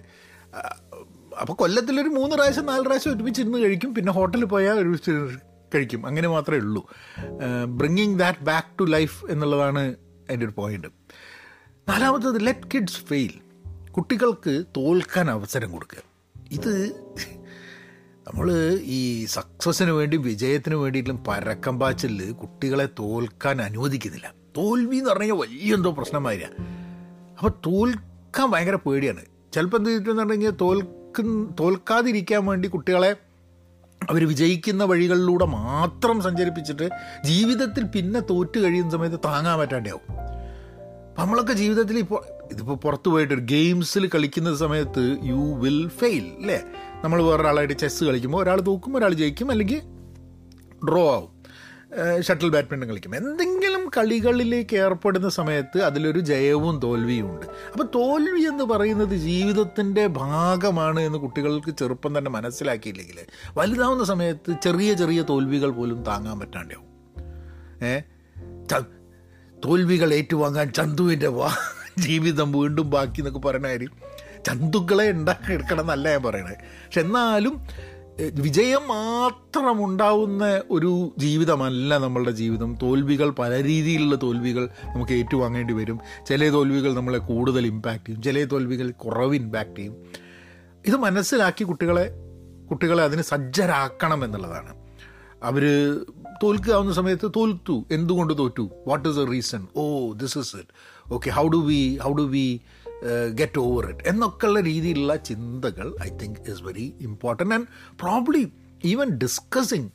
[1.42, 3.96] അപ്പോൾ കൊല്ലത്തിലൊരു മൂന്ന് പ്രാവശ്യം നാല് പ്രാവശ്യം ഒരുമിച്ചിരുന്ന് കഴിക്കും.
[3.96, 5.12] പിന്നെ ഹോട്ടലിൽ പോയാൽ ഒരുമിച്ച്
[5.76, 6.08] കഴിക്കും.
[6.08, 6.90] അങ്ങനെ മാത്രമേ ഉള്ളൂ.
[7.68, 9.96] Bringing that back to life എന്നുള്ളതാണ്
[10.30, 10.88] എന്റെ ഒരു പോയിന്റ്
[11.90, 13.34] നാലാമത്തത് ലെറ്റ് കിഡ്സ് ഫെയിൽ
[13.92, 16.02] കുട്ടികൾക്ക് തോൽക്കാൻ അവസരം കൊടുക്കുക.
[16.52, 16.74] ഇത്
[18.28, 24.34] നമ്മൾ ഈ സക്സസ്സിന് വേണ്ടി വിജയത്തിന് വേണ്ടിയിട്ടും പരക്കം പാച്ചിൽ കുട്ടികളെ തോൽക്കാൻ അനുവദിക്കുന്നില്ല.
[24.58, 26.42] തോൽവി എന്ന് പറഞ്ഞു കഴിഞ്ഞാൽ വലിയ എന്തോ പ്രശ്നമായി
[27.38, 29.22] അപ്പോൾ തോൽക്കാൻ ഭയങ്കര പേടിയാണ്.
[29.54, 33.16] ചിലപ്പോൾ എന്ത് ചെയ്തിട്ടെന്ന് പറഞ്ഞു കഴിഞ്ഞാൽ തോൽക്കും തോൽക്കാതിരിക്കാൻ വേണ്ടി കുട്ടികളെ
[34.10, 36.90] അവർ വിജയിക്കുന്ന വഴികളിലൂടെ മാത്രം സഞ്ചരിപ്പിച്ചിട്ട്
[37.26, 40.02] ജീവിതത്തിൽ പിന്നെ തോറ്റു കഴിയുന്ന സമയത്ത് താങ്ങാൻ പറ്റാണ്ടാവും.
[41.20, 46.64] നമ്മളൊക്കെ ജീവിതത്തിൽ ഇപ്പോൾ ഇതിപ്പോൾ പുറത്ത് പോയിട്ട് ഒരു ഗെയിംസിൽ കളിക്കുന്ന സമയത്ത് യു വിൽ ഫെയിൽ അല്ലേ
[47.04, 49.82] നമ്മൾ വേറൊരാളായിട്ട് ചെസ്സ് കളിക്കുമ്പോൾ ഒരാൾ തോക്കും ഒരാൾ ജയിക്കും അല്ലെങ്കിൽ
[50.90, 51.38] ഡ്രോ ആവും.
[52.22, 53.16] ഷട്ടിൽ ബാഡ്മിന്റൺ കളിക്കും.
[53.16, 57.46] എന്തെങ്കിലും കളികളിലേക്ക് ഏർപ്പെടുന്ന സമയത്ത് അതിലൊരു ജയവും തോൽവിയും ഉണ്ട്.
[57.46, 63.16] അപ്പോൾ തോൽവി എന്ന് പറയുന്നത് ജീവിതത്തിന്റെ ഭാഗമാണ് എന്ന് കുട്ടികൾക്ക് ചെറുപ്പം തന്നെ മനസ്സിലാക്കിയില്ലെങ്കിൽ
[63.58, 66.88] വലുതാവുന്ന സമയത്ത് ചെറിയ ചെറിയ തോൽവികൾ പോലും താങ്ങാൻ പറ്റാണ്ടാവും.
[67.86, 68.00] ഏ?
[69.66, 71.52] തോൽവികൾ ഏറ്റുവാങ്ങാൻ ചന്തുവിന്റെ വാ
[72.00, 73.92] ജീവിതം വീണ്ടും ബാക്കി എന്നൊക്കെ പറയുന്ന കാര്യം
[74.48, 77.62] ചന്തുക്കളെ ഉണ്ടാക്കി എടുക്കണം എന്നല്ല ഞാൻ പറയണത് പക്ഷെ എന്നാലും
[78.34, 82.78] വിജയം മാത്രം ഉണ്ടാവുന്ന ഒരു ജീവിതമല്ല നമ്മളുടെ ജീവിതം.
[82.82, 86.00] തോൽവികൾ പല രീതിയിലുള്ള തോൽവികൾ നമുക്ക് ഏറ്റുവാങ്ങേണ്ടി വരും.
[86.28, 88.22] ചില തോൽവികൾ നമ്മളെ കൂടുതൽ ഇമ്പാക്റ്റ് ചെയ്യും.
[88.22, 89.96] ചില തോൽവികൾ കുറവ് ഇമ്പാക്റ്റ് ചെയ്യും.
[90.88, 92.10] ഇത് മനസ്സിലാക്കി കുട്ടികളെ
[92.70, 94.74] കുട്ടികളെ അതിന് സജ്ജരാക്കണം എന്നുള്ളതാണ്.
[95.44, 95.64] അവർ
[96.44, 97.86] തോൽക്കാവുന്ന സമയത്ത് തോൽത്തു.
[97.92, 98.70] എന്തുകൊണ്ട് തോറ്റു?
[98.88, 100.74] What is a reason oh this is it
[101.12, 102.62] okay how do we how do we
[103.34, 107.66] get over it എന്നൊക്കെയുള്ള രീതിയിലുള്ള ചിന്തകൾ I think is very important and
[108.00, 108.52] probably
[108.86, 109.90] even discussing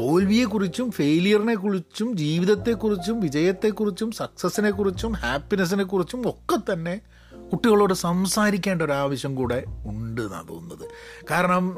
[0.00, 7.00] തോൽവിയെക്കുറിച്ചും ഫെയിലിയറിനെ കുറിച്ചും ജീവിതത്തെക്കുറിച്ചും വിജയത്തെക്കുറിച്ചും സക്സസ്സിനെക്കുറിച്ചും ഹാപ്പിനെസ്സിനെക്കുറിച്ചും ഒക്കെ തന്നെ
[7.52, 10.88] കുട്ടികളോട് സംസാരിക്കേണ്ട ഒരു ആവശ്യം കൂടെ ഉണ്ട് എന്നാണ് തോന്നുന്നത്.
[11.30, 11.76] കാരണം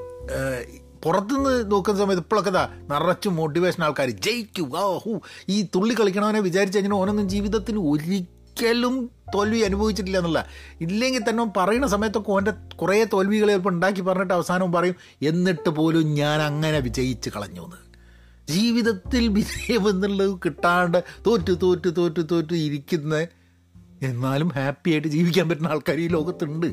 [1.04, 6.78] പുറത്തുനിന്ന് നോക്കുന്ന സമയത്ത് ഇപ്പോഴൊക്കെ ഇതാ നിറച്ച് മോട്ടിവേഷൻ ആൾക്കാർ ജയിക്കൂ ആ ഹൂ ഈ തുള്ളി കളിക്കണവനെ വിചാരിച്ചു
[6.78, 8.41] കഴിഞ്ഞാൽ ഓനൊന്നും ജീവിതത്തിന് ഒരിക്കലും
[9.34, 10.46] തോൽവി അനുഭവിച്ചിട്ടില്ല എന്നുള്ള.
[10.80, 16.42] ഇല്ലെങ്കിൽ തന്നെ പറയുന്ന സമയത്തൊക്കെ ഓന്റെ കുറേ തോൽവികൾ ചിലപ്പോൾ ഉണ്ടാക്കി പറഞ്ഞിട്ട് അവസാനം പറയും എന്നിട്ട് പോലും ഞാൻ
[16.42, 17.92] അങ്ങനെ വിജയിച്ച് കളഞ്ഞു എന്ന്
[18.52, 23.26] ജീവിതത്തിൽ വിജയം എന്നുള്ളത് കിട്ടാണ്ട് തോറ്റു തോറ്റ് തോറ്റു തോറ്റു ഇരിക്കുന്ന
[24.02, 26.66] എന്നാലും ഹാപ്പി ആയിട്ട് ജീവിക്കാൻ പറ്റുന്ന ആൾക്കാർ ഈ ലോകത്തുണ്ട്.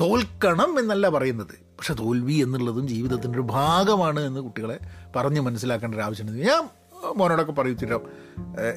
[0.00, 1.68] തോൽക്കണം എന്നല്ല പറയുന്നത്.
[1.78, 4.78] പക്ഷെ തോൽവി എന്നുള്ളതും ജീവിതത്തിന്റെ ഒരു ഭാഗമാണ് എന്ന് കുട്ടികളെ
[5.16, 6.38] പറഞ്ഞ് മനസ്സിലാക്കേണ്ട ഒരു ആവശ്യമുണ്ട്.
[6.38, 6.68] ഞാൻ
[7.16, 7.94] മോനോടൊക്കെ പറയത്തില്ല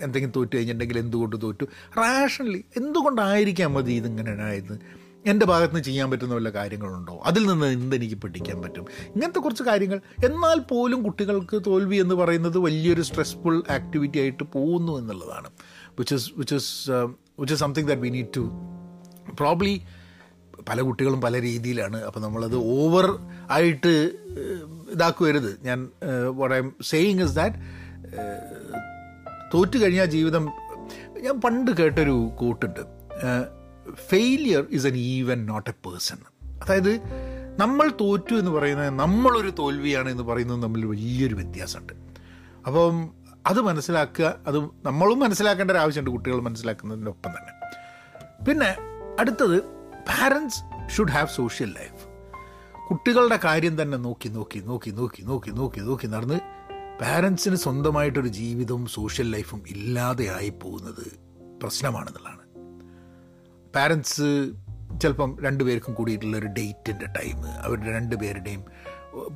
[0.01, 1.65] എന്തെങ്കിലും തോറ്റു കഴിഞ്ഞിട്ടുണ്ടെങ്കിൽ എന്തുകൊണ്ട് തോറ്റു?
[1.97, 4.79] റാഷണലി എന്തുകൊണ്ടായിരിക്കാം മതി ഇതിങ്ങനെ ആയത്?
[5.25, 7.21] എന്റെ ഭാഗത്ത് നിന്ന് ചെയ്യാൻ പറ്റുന്ന വല്ല കാര്യങ്ങളുണ്ടോ?
[7.25, 8.85] അതിൽ നിന്ന് എന്തെനിക്ക് പഠിക്കാൻ പറ്റും?
[9.15, 10.01] ഇങ്ങനത്തെ കുറച്ച് കാര്യങ്ങൾ.
[10.25, 15.49] എന്നാൽ പോലും കുട്ടികൾക്ക് തോൽവി എന്ന് പറയുന്നത് വലിയൊരു സ്ട്രെസ്ഫുൾ ആക്ടിവിറ്റി ആയിട്ട് പോകുന്നു എന്നുള്ളതാണ്.
[15.97, 16.89] Which is which is
[17.39, 18.43] which is something that we need to
[19.39, 19.81] probably
[20.69, 22.03] പല കുട്ടികളും പല രീതിയിലാണ്.
[22.03, 23.07] അപ്പോൾ നമ്മളത് ഓവർ
[23.51, 23.93] ആയിട്ട്
[24.91, 25.89] ഇതാക്കുവരുത് ഞാൻ
[26.27, 27.80] what I am saying is that
[29.53, 30.43] തോറ്റു കഴിഞ്ഞാൽ ജീവിതം.
[31.25, 32.81] ഞാൻ പണ്ട് കേട്ടൊരു കൂട്ടുണ്ട്
[34.09, 36.19] failure is an even not a person
[36.63, 36.93] അതായത്
[37.61, 41.93] നമ്മൾ തോറ്റു എന്ന് പറയുന്നത് നമ്മളൊരു തോൽവിയാണ് എന്ന് പറയുന്നത് തമ്മിൽ വലിയൊരു വ്യത്യാസമുണ്ട്.
[42.67, 42.95] അപ്പം
[43.47, 47.53] അത് മനസ്സിലാക്കുക അത് നമ്മളും മനസ്സിലാക്കേണ്ട ഒരു ആവശ്യമുണ്ട് കുട്ടികൾ മനസ്സിലാക്കുന്നതിന്റെ ഒപ്പം തന്നെ.
[48.47, 48.69] പിന്നെ
[49.19, 49.57] അടുത്തത്
[50.09, 50.59] parents
[50.95, 52.01] should have social life
[52.89, 56.39] കുട്ടികളുടെ കാര്യം തന്നെ നോക്കി നോക്കി നോക്കി നോക്കി നോക്കി നോക്കി നോക്കി നടന്ന്
[57.01, 61.19] പാരൻസിന് സ്വന്തമായിട്ടൊരു ജീവിതവും സോഷ്യൽ ലൈഫും ഇല്ലാതെയായി പോകുന്നത്
[61.63, 62.43] പ്രശ്നമാണെന്നുള്ളതാണ്.
[63.75, 64.51] പാരൻസ്
[65.01, 68.63] ചിലപ്പം രണ്ടുപേർക്കും കൂടിയിട്ടുള്ള ഒരു ഡേറ്റിന്റെ ടൈം അവരുടെ രണ്ടുപേരുടെയും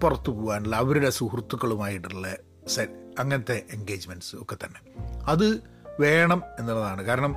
[0.02, 2.88] പുറത്തു പോകാനുള്ള അവരുടെ സുഹൃത്തുക്കളുമായിട്ടുള്ള സെ
[3.20, 4.82] അങ്ങനത്തെ എൻഗേജ്മെന്റ്സ് ഒക്കെ തന്നെ.
[5.26, 5.64] അത്
[6.00, 7.04] വേണം എന്നുള്ളതാണ്.
[7.04, 7.36] കാരണം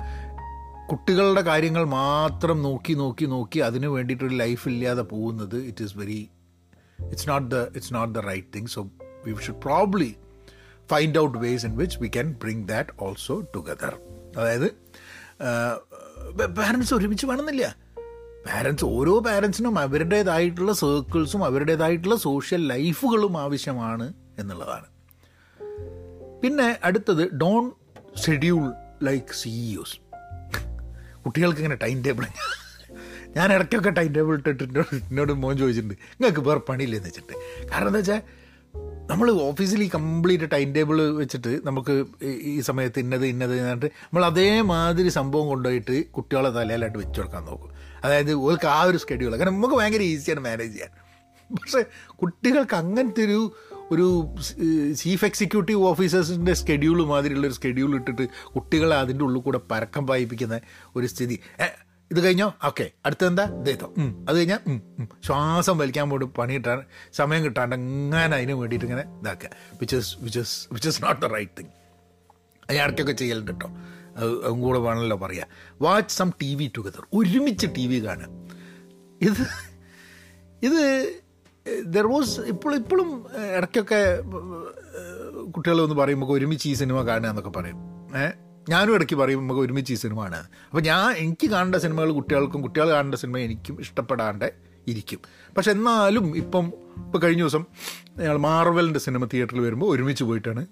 [0.91, 6.29] കുട്ടികളുടെ കാര്യങ്ങൾ മാത്രം നോക്കി നോക്കി നോക്കി അതിന് വേണ്ടിയിട്ടൊരു ലൈഫ് ഇല്ലാതെ പോകുന്നത് it is very
[6.99, 8.89] it's not the it's not the right thing so
[9.31, 10.15] we should probably
[10.91, 13.93] find out ways in which we can bring that also together
[14.37, 14.67] അതായത്
[16.57, 17.75] പാരൻസ് ഒരുമിച്ച് വേണമെന്നില്ല.
[18.45, 24.87] പാരൻസ് ഓരോ പാരൻസിനും അവരുടേതായിട്ടുള്ള സർക്കിൾസും അവരുടേതായിട്ടുള്ള സോഷ്യൽ ലൈഫുകളും ആവശ്യമാണ് എന്നുള്ളതാണ്.
[26.43, 27.71] പിന്നെ അടുത്തത് ഡോൺ
[28.25, 28.63] ഷെഡ്യൂൾ
[29.03, 29.97] ലൈക്ക് സിഇഒസ്
[31.25, 32.25] കുട്ടികൾക്ക് ഇങ്ങനെ ടൈം ടേബിൾ
[33.35, 37.35] ഞാൻ ഇടയ്ക്കൊക്കെ ടൈം ടേബിൾ ഇട്ടിട്ട് എന്നോട് മോൻ ചോദിച്ചിട്ടുണ്ട് നിങ്ങൾക്ക് വേറെ പണിയില്ലെന്ന് വെച്ചിട്ട്.
[37.71, 38.21] കാരണം എന്താ വെച്ചാൽ
[39.09, 41.93] നമ്മൾ ഓഫീസിൽ ഈ കംപ്ലീറ്റ് ടൈം ടേബിൾ വെച്ചിട്ട് നമുക്ക്
[42.53, 47.71] ഈ സമയത്ത് ഇന്നത് ഇന്നത് എന്നിട്ട് നമ്മൾ അതേമാതിരി സംഭവം കൊണ്ടുപോയിട്ട് കുട്ടികളെ തലയിലായിട്ട് വെച്ച് കൊടുക്കാൻ നോക്കും.
[48.03, 50.91] അതായത് ഓർക്ക് ആ ഒരു സ്കെഡ്യൂൾ കാരണം നമുക്ക് ഭയങ്കര ഈസിയാണ് മാനേജ് ചെയ്യാൻ.
[51.49, 51.81] പക്ഷേ
[52.21, 53.39] കുട്ടികൾക്ക് അങ്ങനത്തെ ഒരു
[53.91, 54.07] ഒരു
[55.01, 60.59] ചീഫ് എക്സിക്യൂട്ടീവ് ഓഫീസേഴ്സിന്റെ സ്കെഡ്യൂൾ മാതിരിയുള്ള ഒരു സ്കെഡ്യൂൾ ഇട്ടിട്ട് കുട്ടികളെ അതിന്റെ ഉള്ളിൽ കൂടെ പരക്കം പായിപ്പിക്കുന്ന
[60.95, 61.37] ഒരു സ്ഥിതി.
[62.11, 62.47] ഇത് കഴിഞ്ഞോ?
[62.65, 62.85] ഓക്കെ.
[63.05, 63.45] അടുത്തെന്താ?
[63.97, 64.11] ഉം.
[64.29, 64.61] അത് കഴിഞ്ഞാൽ
[65.27, 66.79] ശ്വാസം വലിക്കാൻ പോയിട്ട് പണി കിട്ടാൻ
[67.13, 69.49] സമയം കിട്ടാണ്ട് അങ്ങനെ അതിന് വേണ്ടിയിട്ട് ഇങ്ങനെ ഇതാക്കുക
[69.81, 71.71] which is which is which is not the right thing
[72.63, 73.69] അത് ഇടയ്ക്കൊക്കെ ചെയ്യലുണ്ട് കേട്ടോ
[74.43, 75.45] അതും കൂടെ വേണമല്ലോ പറയുക
[75.81, 78.29] watch some T V together ഒരുമിച്ച് ടി വി കാണുക.
[79.21, 79.43] ഇത്
[80.61, 80.81] ഇത്
[81.85, 83.09] ദർ വാസ് ഇപ്പോൾ ഇപ്പോഴും
[83.57, 84.01] ഇടയ്ക്കൊക്കെ
[85.51, 87.79] കുട്ടികൾ ഒന്ന് പറയും ഒരുമിച്ച് ഈ സിനിമ കാണുക എന്നൊക്കെ പറയും.
[88.17, 88.33] ഏഹ്
[88.69, 90.39] ഞാനും ഇടയ്ക്ക് പറയും നമുക്ക് ഒരുമിച്ച് ഈ സിനിമയാണ്.
[90.69, 94.53] അപ്പോൾ ഞാൻ എനിക്ക് കാണേണ്ട സിനിമകൾ കുട്ടികൾക്കും കുട്ടികൾ കാണേണ്ട സിനിമ എനിക്കും ഇഷ്ടപ്പെടാണ്ട്
[94.87, 95.19] ഇരിക്കും.
[95.57, 97.65] പക്ഷെ എന്നാലും ഇപ്പം ഇപ്പോൾ കഴിഞ്ഞ ദിവസം
[98.17, 100.65] ഞങ്ങൾ മാർവലിന്റെ സിനിമ തിയേറ്ററിൽ വരുമ്പോൾ ഒരുമിച്ച് പോയിട്ടാണ്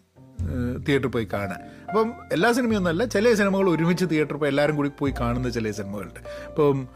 [0.87, 1.57] തിയേറ്ററിൽ പോയി കാണുക
[1.89, 6.19] അപ്പം എല്ലാ സിനിമയൊന്നുമല്ല ചില സിനിമകൾ ഒരുമിച്ച് തിയേറ്ററിൽ പോയി എല്ലാവരും കൂടി പോയി കാണുന്ന ചില സിനിമകളുണ്ട്.
[6.49, 6.87] ഇപ്പം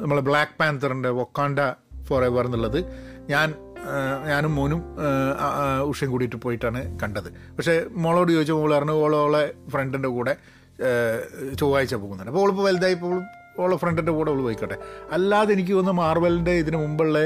[0.00, 1.58] നമ്മളെ ബ്ലാക്ക് പാന്തറിന്റെ വൊക്കാണ്ട
[2.04, 2.84] ഫോർ എവർ എന്നുള്ളത്
[3.30, 3.54] ഞാൻ
[4.28, 4.80] ഞാനും മോനും
[5.90, 7.28] ഉഷയും കൂടിയിട്ട് പോയിട്ടാണ് കണ്ടത്.
[7.56, 10.34] പക്ഷേ മോളോട് ചോദിച്ച മോൾ പറഞ്ഞു ഓളോളെ ഫ്രണ്ടിന്റെ കൂടെ
[11.60, 12.30] ചൊവ്വാഴ്ച പോകുന്നുണ്ട്.
[12.30, 13.16] അപ്പോൾ ഓളിപ്പോൾ വലുതായപ്പോൾ
[13.62, 14.76] ഓളെ ഫ്രണ്ടിന്റെ കൂടെ അവൾ പോയിക്കോട്ടെ.
[15.12, 17.18] അല്ലാതെ എനിക്ക് തോന്നുന്നു മാർവലിന്റെ ഇതിന് മുമ്പുള്ള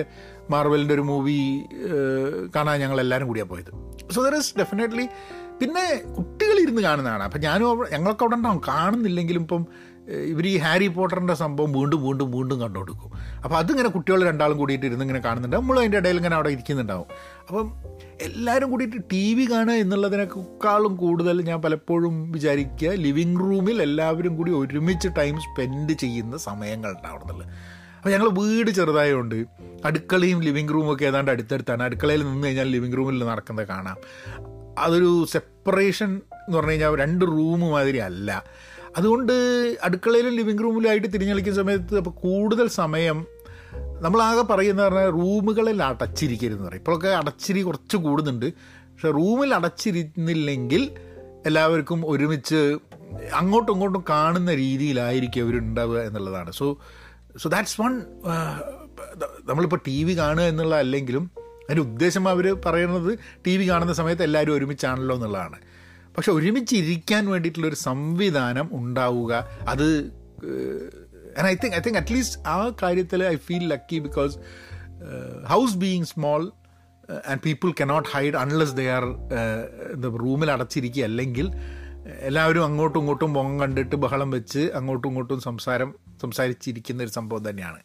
[0.50, 1.38] മാർവലിന്റെ ഒരു മൂവി
[2.56, 3.70] കാണാൻ ഞങ്ങൾ എല്ലാവരും കൂടിയാണ് പോയത്.
[4.14, 5.06] സോ ദർ ഇസ് ഡെഫിനറ്റ്ലി
[5.60, 5.84] പിന്നെ
[6.16, 7.22] കുട്ടികളിരുന്ന് കാണുന്നതാണ്.
[7.22, 8.60] അപ്പം ഞാനും ഞങ്ങളൊക്കെ അവിടെ ഉണ്ടാവും.
[8.68, 9.62] കാണുന്നില്ലെങ്കിലും ഇപ്പം
[10.10, 13.10] ഇവർ ഈ ഹാരി പോട്ടറിന്റെ സംഭവം വീണ്ടും വീണ്ടും വീണ്ടും കണ്ടുകൊടുക്കും.
[13.44, 17.06] അപ്പോൾ അതിങ്ങനെ കുട്ടികൾ രണ്ടാളും കൂടിയിട്ട് ഇരുന്ന് ഇങ്ങനെ കാണുന്നുണ്ട് നമ്മളും അതിന്റെ ഇടയിൽ ഇങ്ങനെ അവിടെ ഇരിക്കുന്നുണ്ടാവും.
[17.48, 17.72] അപ്പം
[18.20, 25.08] എല്ലാവരും കൂടിയിട്ട് ടി വി കാണുക എന്നുള്ളതിനേക്കാളും കൂടുതൽ ഞാൻ പലപ്പോഴും വിചാരിക്കുക ലിവിങ് റൂമിൽ എല്ലാവരും കൂടി ഒരുമിച്ച്
[25.18, 27.48] ടൈം സ്പെൻഡ് ചെയ്യുന്ന സമയങ്ങൾ ഉണ്ടാവണമെന്നുള്ളത്
[27.96, 29.44] അപ്പോൾ ഞങ്ങൾ വീട് ചെറുതായതുകൊണ്ട്
[29.84, 31.82] അടുക്കളയും ലിവിങ് റൂമും ഒക്കെ ഏതാണ്ട് അടുത്തടുത്താണ്.
[31.82, 33.96] അടുക്കളയിൽ നിന്ന് കഴിഞ്ഞാൽ ലിവിങ് റൂമിൽ നടക്കുന്നത് കാണാം.
[34.78, 38.44] അതൊരു സെപ്പറേഷൻ എന്ന് പറഞ്ഞു കഴിഞ്ഞാൽ രണ്ട് റൂം മാതിരി അല്ല.
[38.96, 39.32] അതുകൊണ്ട്
[39.82, 43.26] അടുക്കളയിലും ലിവിങ് റൂമിലായിട്ട് തിരിഞ്ഞളിക്കുന്ന സമയത്ത് അപ്പോൾ കൂടുതൽ സമയം
[44.00, 46.80] നമ്മളാകെ പറയുന്ന പറഞ്ഞാൽ റൂമുകളിൽ അടച്ചിരിക്കരുതെന്ന് പറയും.
[46.80, 48.46] ഇപ്പോഴൊക്കെ അടച്ചിരി കുറച്ച് കൂടുന്നുണ്ട്.
[48.54, 50.90] പക്ഷെ റൂമിൽ അടച്ചിരുന്നില്ലെങ്കിൽ
[51.46, 52.60] എല്ലാവർക്കും ഒരുമിച്ച്
[53.34, 56.52] അങ്ങോട്ടും ഇങ്ങോട്ടും കാണുന്ന രീതിയിലായിരിക്കും അവരുണ്ടാവുക എന്നുള്ളതാണ്.
[56.52, 56.78] സോ
[57.36, 58.02] സോ ദാറ്റ്സ് വൺ
[59.46, 64.54] നമ്മളിപ്പോൾ ടി വി കാണുക എന്നുള്ള അല്ലെങ്കിലും അതിന്റെ ഉദ്ദേശം അവർ പറയുന്നത് ടി വി കാണുന്ന സമയത്ത് എല്ലാവരും
[64.54, 65.58] ഒരുമിച്ചാണല്ലോ എന്നുള്ളതാണ്.
[66.16, 69.88] പക്ഷെ ഒരുമിച്ച് ഇരിക്കാൻ വേണ്ടിയിട്ടുള്ളൊരു സംവിധാനം ഉണ്ടാവുക അത്
[71.38, 74.38] and I think I think at least ആ കാര്യത്തിൽ I feel lucky because
[75.46, 76.52] house being small
[77.26, 79.04] and people cannot hide unless they are
[79.92, 81.04] എന്താ റൂമിൽ അടച്ചിരിക്കുക.
[81.04, 81.52] അല്ലെങ്കിൽ
[82.20, 87.80] എല്ലാവരും അങ്ങോട്ടും ഇങ്ങോട്ടും മുഖം കണ്ടിട്ട് ബഹളം വെച്ച് അങ്ങോട്ടും ഇങ്ങോട്ടും സംസാരം സംസാരിച്ചിരിക്കുന്ന ഒരു സംഭവം തന്നെയാണ്.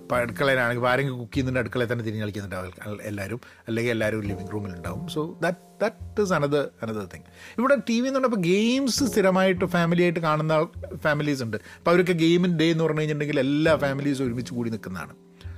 [0.00, 3.40] ഇപ്പോൾ അടുക്കളയിലാണെങ്കിൽ ഇപ്പോൾ ആരെങ്കിലും കുക്ക് ചെയ്യുന്നുണ്ട് അടുക്കളയിൽ തന്നെ തിരിഞ്ഞ് കളിക്കുന്നുണ്ടാവും എല്ലാവരും.
[3.68, 7.22] അല്ലെങ്കിൽ എല്ലാവരും living റൂമിലുണ്ടാവും so that that is another another thing
[7.58, 11.56] ഇവിടെ ടി വി എന്ന് പറഞ്ഞപ്പോൾ ഗെയിംസ് സ്ഥിരമായിട്ട് ഫാമിലി ആയിട്ട് കാണുന്ന ഫാമിലീസ് ഉണ്ട്.
[11.56, 15.14] അപ്പോൾ അവരൊക്കെ ഗെയിമിൻ ഡേ എന്ന് പറഞ്ഞു കഴിഞ്ഞിട്ടുണ്ടെങ്കിൽ എല്ലാ ഫാമിലീസും ഒരുമിച്ച് കൂടി നിൽക്കുന്നതാണ്.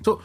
[0.07, 0.23] സോ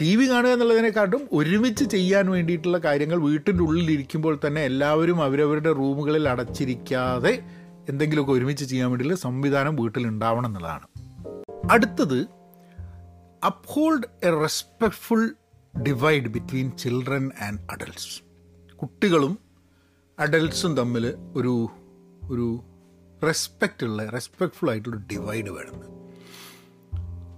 [0.00, 7.42] ടി വി കാണുക എന്നുള്ളതിനെക്കാട്ടും ഒരുമിച്ച് ചെയ്യാൻ വേണ്ടിയിട്ടുള്ള കാര്യങ്ങൾ വീട്ടിന്റെ ഉള്ളിലിരിക്കുമ്പോൾ തന്നെ എല്ലാവരും അവരവരുടെ റൂമുകളിൽ അടച്ചിരിക്കാതെ
[7.88, 10.86] എന്തെങ്കിലുമൊക്കെ ഒരുമിച്ച് ചെയ്യാൻ വേണ്ടിയുള്ള സംവിധാനം വീട്ടിൽ ഉണ്ടാവണം എന്നുള്ളതാണ്.
[11.70, 12.39] അടുത്തത്
[13.44, 15.30] uphold a respectful
[15.82, 18.22] divide between children and adults
[18.76, 19.38] കുട്ടികളും
[20.18, 21.68] അഡൽട്സും തമ്മിൽ ഒരു
[22.30, 22.64] ഒരു
[23.26, 25.80] റെസ്പെക്റ്റ് ഉള്ള റെസ്പെക്ട്ഫുൾ ആയിട്ടുള്ള ഡിവൈഡ് വേണം.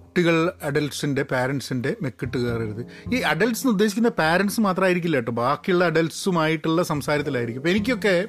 [0.02, 3.14] കുട്ടികൾ അഡൽട്സിന്റെ പാരൻസിന്റെ മെക്കിട്ട് കയറരുത്.
[3.14, 5.32] ഈ അഡൽട്സ് എന്ന് ഉദ്ദേശിക്കുന്ന പാരൻസ് മാത്രമായിരിക്കില്ല കേട്ടോ.
[5.32, 7.60] ബാക്കിയുള്ള അഡൽട്സുമായിട്ടുള്ള സംസാരത്തിലായിരിക്കും.
[7.60, 8.28] അപ്പോൾ എനിക്കൊക്കെ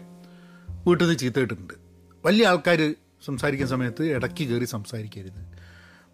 [0.88, 1.74] വീട്ടിൽ നിന്ന് ചീത്ത കിട്ടുന്നുണ്ട്
[2.26, 5.53] വലിയ ആൾക്കാർ സംസാരിക്കുന്ന സമയത്ത് ഇടയ്ക്ക് കയറി സംസാരിക്കരുത്.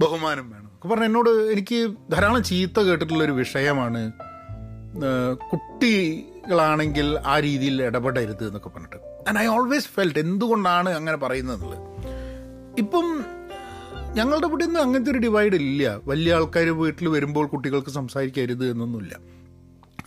[0.01, 0.67] ബഹുമാനം വേണം.
[0.75, 1.79] ഒക്കെ പറഞ്ഞാൽ എന്നോട് എനിക്ക്
[2.11, 4.01] ധാരാളം ചീത്ത കേട്ടിട്ടുള്ളൊരു വിഷയമാണ്
[5.51, 8.99] കുട്ടികളാണെങ്കിൽ ആ രീതിയിൽ ഇടപെടരുത് എന്നൊക്കെ പറഞ്ഞിട്ട്.
[9.27, 11.83] ആൻഡ് ഐ ഓൾവേസ് ഫെൽറ്റ് എന്തുകൊണ്ടാണ് അങ്ങനെ പറയുന്നത് എന്നുള്ളത്
[12.77, 13.07] ഇപ്പം
[14.13, 15.99] ഞങ്ങളുടെ വീട്ടിൽ നിന്ന് അങ്ങനത്തെ ഒരു ഡിവൈഡ് ഇല്ല.
[16.03, 19.15] വലിയ ആൾക്കാർ വീട്ടിൽ വരുമ്പോൾ കുട്ടികൾക്ക് സംസാരിക്കരുത് എന്നൊന്നുമില്ല.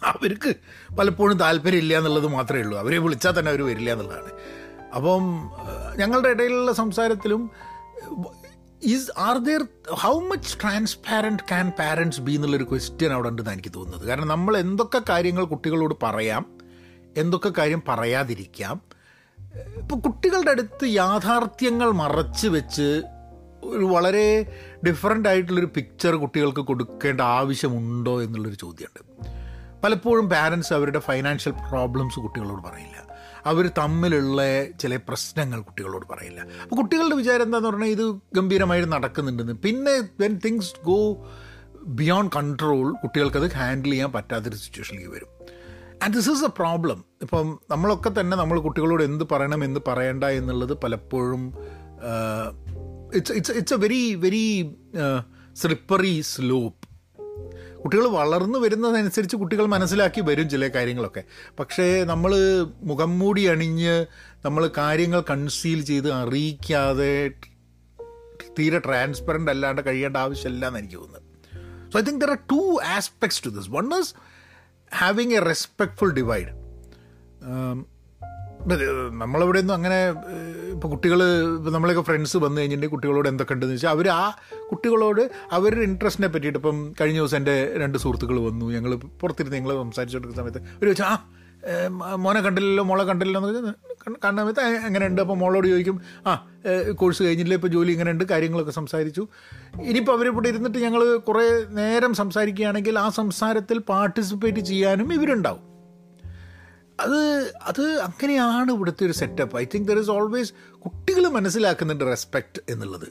[0.05, 0.53] അവർക്ക്
[0.97, 2.79] പലപ്പോഴും താല്പര്യമില്ല എന്നുള്ളത് മാത്രമേ ഉള്ളൂ.
[2.79, 4.33] അവരെ വിളിച്ചാൽ തന്നെ അവർ വരില്ല എന്നുള്ളതാണ്.
[4.97, 5.23] അപ്പം
[5.97, 7.43] ഞങ്ങളുടെ ഇടയിലുള്ള സംസാരത്തിലും
[8.85, 14.09] is are there how much transparent can parents be എന്നുള്ളൊരു ക്വസ്റ്റ്യൻ അവിടെ ഉണ്ടെന്ന് എനിക്ക് തോന്നുന്നത്.
[14.09, 16.47] കാരണം നമ്മൾ എന്തൊക്കെ കാര്യങ്ങൾ കുട്ടികളോട് പറയാം
[17.17, 18.83] എന്തൊക്കെ കാര്യം പറയാതിരിക്കാം
[19.67, 23.03] ഇപ്പോൾ കുട്ടികളുടെ അടുത്ത് യാഥാർത്ഥ്യങ്ങൾ മറച്ച് വെച്ച്
[23.65, 24.53] ഒരു വളരെ
[24.87, 29.01] ഡിഫറെന്റ് ആയിട്ടുള്ളൊരു പിക്ചർ കുട്ടികൾക്ക് കൊടുക്കേണ്ട ആവശ്യമുണ്ടോ എന്നുള്ളൊരു ചോദ്യമുണ്ട്.
[29.85, 33.02] പലപ്പോഴും പാരൻസ് അവരുടെ ഫൈനാൻഷ്യൽ പ്രോബ്ലംസ് കുട്ടികളോട് പറയില്ല.
[33.47, 34.41] അവർ തമ്മിലുള്ള
[34.83, 36.41] ചില പ്രശ്നങ്ങൾ കുട്ടികളോട് പറയില്ല.
[36.63, 39.53] അപ്പോൾ കുട്ടികളുടെ വിചാരം എന്താന്ന് പറഞ്ഞാൽ ഇത് ഗംഭീരമായിട്ട് നടക്കുന്നുണ്ടെന്ന്.
[39.53, 41.27] പിന്നെ when things go
[41.87, 45.31] beyond control കുട്ടികൾക്കത് handle ചെയ്യാൻ പറ്റാത്തൊരു സിറ്റുവേഷനിലേക്ക് വരും.
[46.03, 50.75] And this is a problem ഇപ്പം നമ്മളൊക്കെ തന്നെ നമ്മൾ കുട്ടികളോട് എന്ത് പറയണം എന്ന് പറയണ്ട എന്നുള്ളത്
[50.85, 51.43] പലപ്പോഴും
[53.15, 54.47] it's it's it's a very very
[55.55, 56.92] slippery slope
[57.85, 61.25] കുട്ടികൾ വളർന്നു വരുന്നതനുസരിച്ച് കുട്ടികൾ മനസ്സിലാക്കി വരും ചില കാര്യങ്ങളൊക്കെ.
[61.59, 62.35] പക്ഷേ നമ്മൾ
[62.83, 64.07] മുഖം മൂടി അണിഞ്ഞ്
[64.45, 67.31] നമ്മൾ കാര്യങ്ങൾ കൺസീൽ ചെയ്ത് അറിയിക്കാതെ
[68.59, 71.23] തീരെ ട്രാൻസ്പെറന്റ് അല്ലാണ്ട് കഴിയേണ്ട ആവശ്യമില്ല എന്ന് എനിക്ക് തോന്നുന്നത്.
[71.93, 74.15] So I think there are two aspects to this one is
[74.95, 76.63] having a respectful divide
[79.23, 80.09] നമ്മളവിടെ ഒന്നും അങ്ങനെ
[80.73, 81.21] ഇപ്പോൾ കുട്ടികൾ
[81.57, 84.37] ഇപ്പോൾ നമ്മളൊക്കെ ഫ്രണ്ട്സ് വന്നു കഴിഞ്ഞിട്ടുണ്ടെങ്കിൽ കുട്ടികളോട് എന്തൊക്കെ ഉണ്ടെന്ന് വെച്ചാൽ അവർ ആ
[84.71, 88.71] കുട്ടികളോട് അവരുടെ ഇൻട്രസ്റ്റിനെ പറ്റിയിട്ട് ഇപ്പം കഴിഞ്ഞ ദിവസം എന്റെ രണ്ട് സുഹൃത്തുക്കൾ വന്നു.
[88.71, 93.73] ഞങ്ങൾ പുറത്തിരുന്ന് ഞങ്ങൾ സംസാരിച്ചുകൊണ്ടിരിക്കുന്ന സമയത്ത് ഒരു ചോദിച്ചാൽ ആ മോനെ കണ്ടില്ലല്ലോ മോളെ കണ്ടില്ലല്ലോ എന്ന്
[94.23, 95.21] കാണുന്ന സമയത്ത് എങ്ങനെയുണ്ട്?
[95.21, 96.35] അപ്പോൾ മോളോട് ചോദിക്കും ആ
[96.95, 99.29] കോഴ്സ് കഴിഞ്ഞില്ല ഇപ്പോൾ ജോലി ഇങ്ങനെയുണ്ട് കാര്യങ്ങളൊക്കെ സംസാരിച്ചു.
[99.83, 101.45] ഇനിയിപ്പോൾ അവരിവിടെ ഇരുന്നിട്ട് ഞങ്ങൾ കുറേ
[101.81, 105.72] നേരം സംസാരിക്കുകയാണെങ്കിൽ ആ സംസാരത്തിൽ പാർട്ടിസിപ്പേറ്റ് ചെയ്യാനും ഇവരുണ്ടാവും.
[107.05, 107.19] അത്
[107.71, 110.53] അത് അങ്ങനെയാണ് ഇവിടുത്തെ ഒരു setup I think there is always
[110.85, 113.09] കുട്ടികൾ മനസ്സിലാക്കുന്നുണ്ട് റെസ്പെക്റ്റ് എന്നുള്ളത്.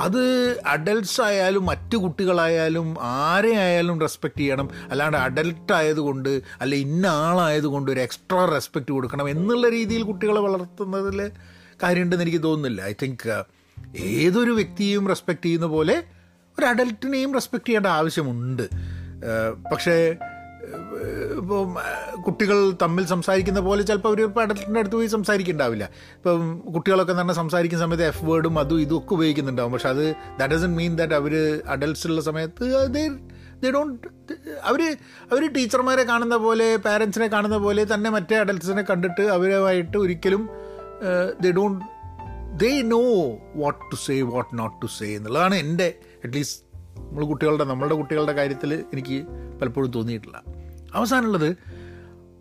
[0.00, 0.22] അത്
[0.66, 4.70] അഡൽട്ട്സ് ആയാലും മറ്റു കുട്ടികളായാലും ആരെ ആയാലും റെസ്പെക്റ്റ് ചെയ്യണം.
[4.90, 11.30] അല്ലാണ്ട് അഡൽട്ട് ആയതുകൊണ്ട് അല്ലെ ഇന്ന ആളായതുകൊണ്ട് ഒരു എക്സ്ട്രാ റെസ്പെക്റ്റ് കൊടുക്കണം എന്നുള്ള രീതിയിൽ കുട്ടികളെ വളർത്തുന്നതിൽ
[11.82, 12.82] കാര്യമുണ്ടെന്ന് എനിക്ക് തോന്നുന്നില്ല.
[12.82, 13.44] ഐ തിങ്ക്
[13.96, 15.96] ഏതൊരു വ്യക്തിയെയും റെസ്പെക്റ്റ് ചെയ്യുന്ന പോലെ
[16.58, 18.64] ഒരു അഡൽട്ടിനെയും റെസ്പെക്റ്റ് ചെയ്യേണ്ട ആവശ്യമുണ്ട്.
[19.72, 19.96] പക്ഷേ
[21.38, 21.60] ഇപ്പോൾ
[22.26, 25.84] കുട്ടികൾ തമ്മിൽ സംസാരിക്കുന്ന പോലെ ചിലപ്പോൾ അവർ പഠനത്തിന്റെ അടുത്ത് പോയി സംസാരിക്കുന്നുണ്ടാവില്ല
[26.16, 26.42] ഇപ്പം
[26.74, 29.72] കുട്ടികളൊക്കെ തന്നെ സംസാരിക്കുന്ന സമയത്ത് എഫ് വേർഡും അതും ഇതും ഒക്കെ ഉപയോഗിക്കുന്നുണ്ടാവും.
[29.72, 30.04] പക്ഷെ അത്
[30.38, 31.34] ദാറ്റ് ഡസൻ മീൻ ദാറ്റ് അവർ
[32.04, 32.66] ഉള്ള സമയത്ത്
[33.62, 34.06] ദേ ഡോണ്ട്
[34.62, 34.80] അവർ
[35.32, 40.42] അവർ ടീച്ചർമാരെ കാണുന്ന പോലെ പാരൻസിനെ കാണുന്ന പോലെ തന്നെ മറ്റേ അഡൽട്ട്സിനെ കണ്ടിട്ട് അവരുമായിട്ട് ഒരിക്കലും
[41.40, 41.84] they don't
[42.56, 43.00] they know
[43.54, 45.88] what to say what not to say എന്നുള്ളതാണ് എന്റെ
[46.24, 46.60] അറ്റ്ലീസ്റ്റ്
[47.14, 49.24] നമ്മൾ കുട്ടികളുടെ നമ്മളുടെ കുട്ടികളുടെ കാര്യത്തിൽ എനിക്ക്
[49.60, 50.42] പലപ്പോഴും തോന്നിയിട്ടില്ല.
[50.94, 51.56] അവസാനമുള്ളത്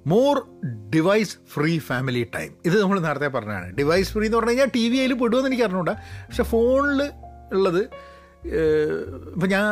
[0.08, 0.48] more
[0.96, 3.72] device free family time ഇത് നമ്മൾ നേരത്തെ പറഞ്ഞതാണ്.
[3.72, 5.94] ഡിവൈസ് ഫ്രീ എന്ന് പറഞ്ഞു കഴിഞ്ഞാൽ ടി വി അതിൽ പെടുമെന്ന് എനിക്ക് അറിഞ്ഞൂടാ
[6.28, 7.12] പക്ഷെ ഫോണിൽ
[7.54, 7.90] ഉള്ളത്
[9.34, 9.66] ഇപ്പം ഞാൻ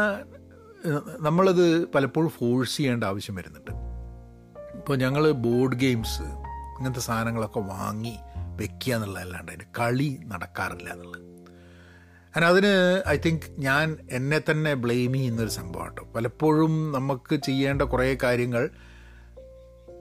[1.20, 3.72] നമ്മളത് പലപ്പോഴും ഫോഴ്സ് ചെയ്യേണ്ട ആവശ്യം വരുന്നുണ്ട്.
[4.78, 6.24] ഇപ്പോൾ ഞങ്ങൾ ബോർഡ് ഗെയിംസ്
[6.78, 8.16] അങ്ങനത്തെ സാധനങ്ങളൊക്കെ വാങ്ങി
[8.56, 11.31] വെക്കുക എന്നുള്ളതല്ലാണ്ട് അതിന്റെ കളി നടക്കാറില്ല എന്നുള്ളത്.
[12.34, 12.74] കാരണം അതിന്
[13.10, 18.64] ഐ തിങ്ക് ഞാൻ എന്നെ തന്നെ ബ്ലെയിം ചെയ്യുന്നൊരു സംഭവം കേട്ടോ പലപ്പോഴും നമുക്ക് ചെയ്യേണ്ട കുറേ കാര്യങ്ങൾ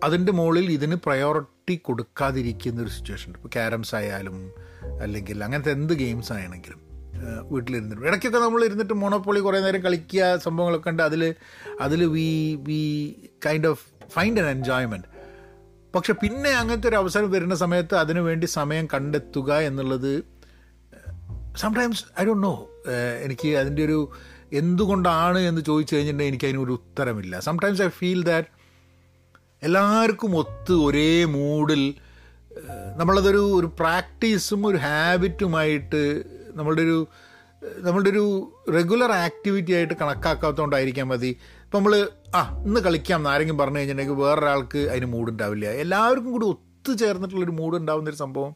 [0.02, 4.36] അതിന്റെ മുകളിൽ ഇതിന് പ്രയോറിറ്റി കൊടുക്കാതിരിക്കുന്ന ഒരു സിറ്റുവേഷൻ ഇപ്പോൾ ക്യാരംസ് ആയാലും
[5.00, 6.80] അല്ലെങ്കിൽ അങ്ങനത്തെ എന്ത് ഗെയിംസ് ആണെങ്കിലും
[7.20, 8.02] ഏഹ് വീട്ടിലിരുന്നിട്ട്.
[8.06, 11.22] ഇടയ്ക്കൊക്കെ നമ്മൾ ഇരുന്നിട്ട് മോണോപ്പൊളി കുറേ നേരം കളിക്കുക സംഭവങ്ങളൊക്കെ ഉണ്ട് അതിൽ
[11.80, 12.28] അതിൽ we
[12.62, 12.80] we
[13.46, 15.08] kind of find an enjoyment
[15.94, 20.12] പക്ഷെ പിന്നെ അങ്ങനത്തെ ഒരു അവസരം വരുന്ന സമയത്ത് അതിനു വേണ്ടി സമയം കണ്ടെത്തുക എന്നുള്ളത്
[21.56, 22.68] സംടൈംസ് ഐ ഡോണ്ട് നോ
[23.22, 24.10] എനിക്ക് അതിന്റെ ഒരു
[24.52, 27.40] എന്തുകൊണ്ടാണ് എന്ന് ചോദിച്ചു കഴിഞ്ഞിട്ടുണ്ടെങ്കിൽ എനിക്ക് അതിനൊരു ഉത്തരമില്ല.
[27.40, 28.48] സംടൈംസ് ഐ ഫീൽ ദാറ്റ്
[29.62, 31.94] എല്ലാവർക്കും ഒത്ത് ഒരേ മൂഡിൽ
[32.96, 37.06] നമ്മളതൊരു ഒരു പ്രാക്ടീസും ഒരു ഹാബിറ്റുമായിട്ട് നമ്മളുടെ ഒരു
[37.78, 41.36] നമ്മളുടെ ഒരു റെഗുലർ ആക്ടിവിറ്റി ആയിട്ട് കണക്കാക്കാത്തതുകൊണ്ടായിരിക്കാം മതി.
[41.64, 46.92] ഇപ്പം നമ്മൾ ആ ഇന്ന് കളിക്കാം എന്നാരെങ്കിലും പറഞ്ഞു കഴിഞ്ഞിട്ടുണ്ടെങ്കിൽ വേറൊരാൾക്ക് അതിന് മൂഡ് ഉണ്ടാവില്ല എല്ലാവർക്കും കൂടി ഒത്തു
[46.92, 48.54] ചേർന്നിട്ടുള്ളൊരു മൂഡ് ഉണ്ടാവുന്നൊരു സംഭവം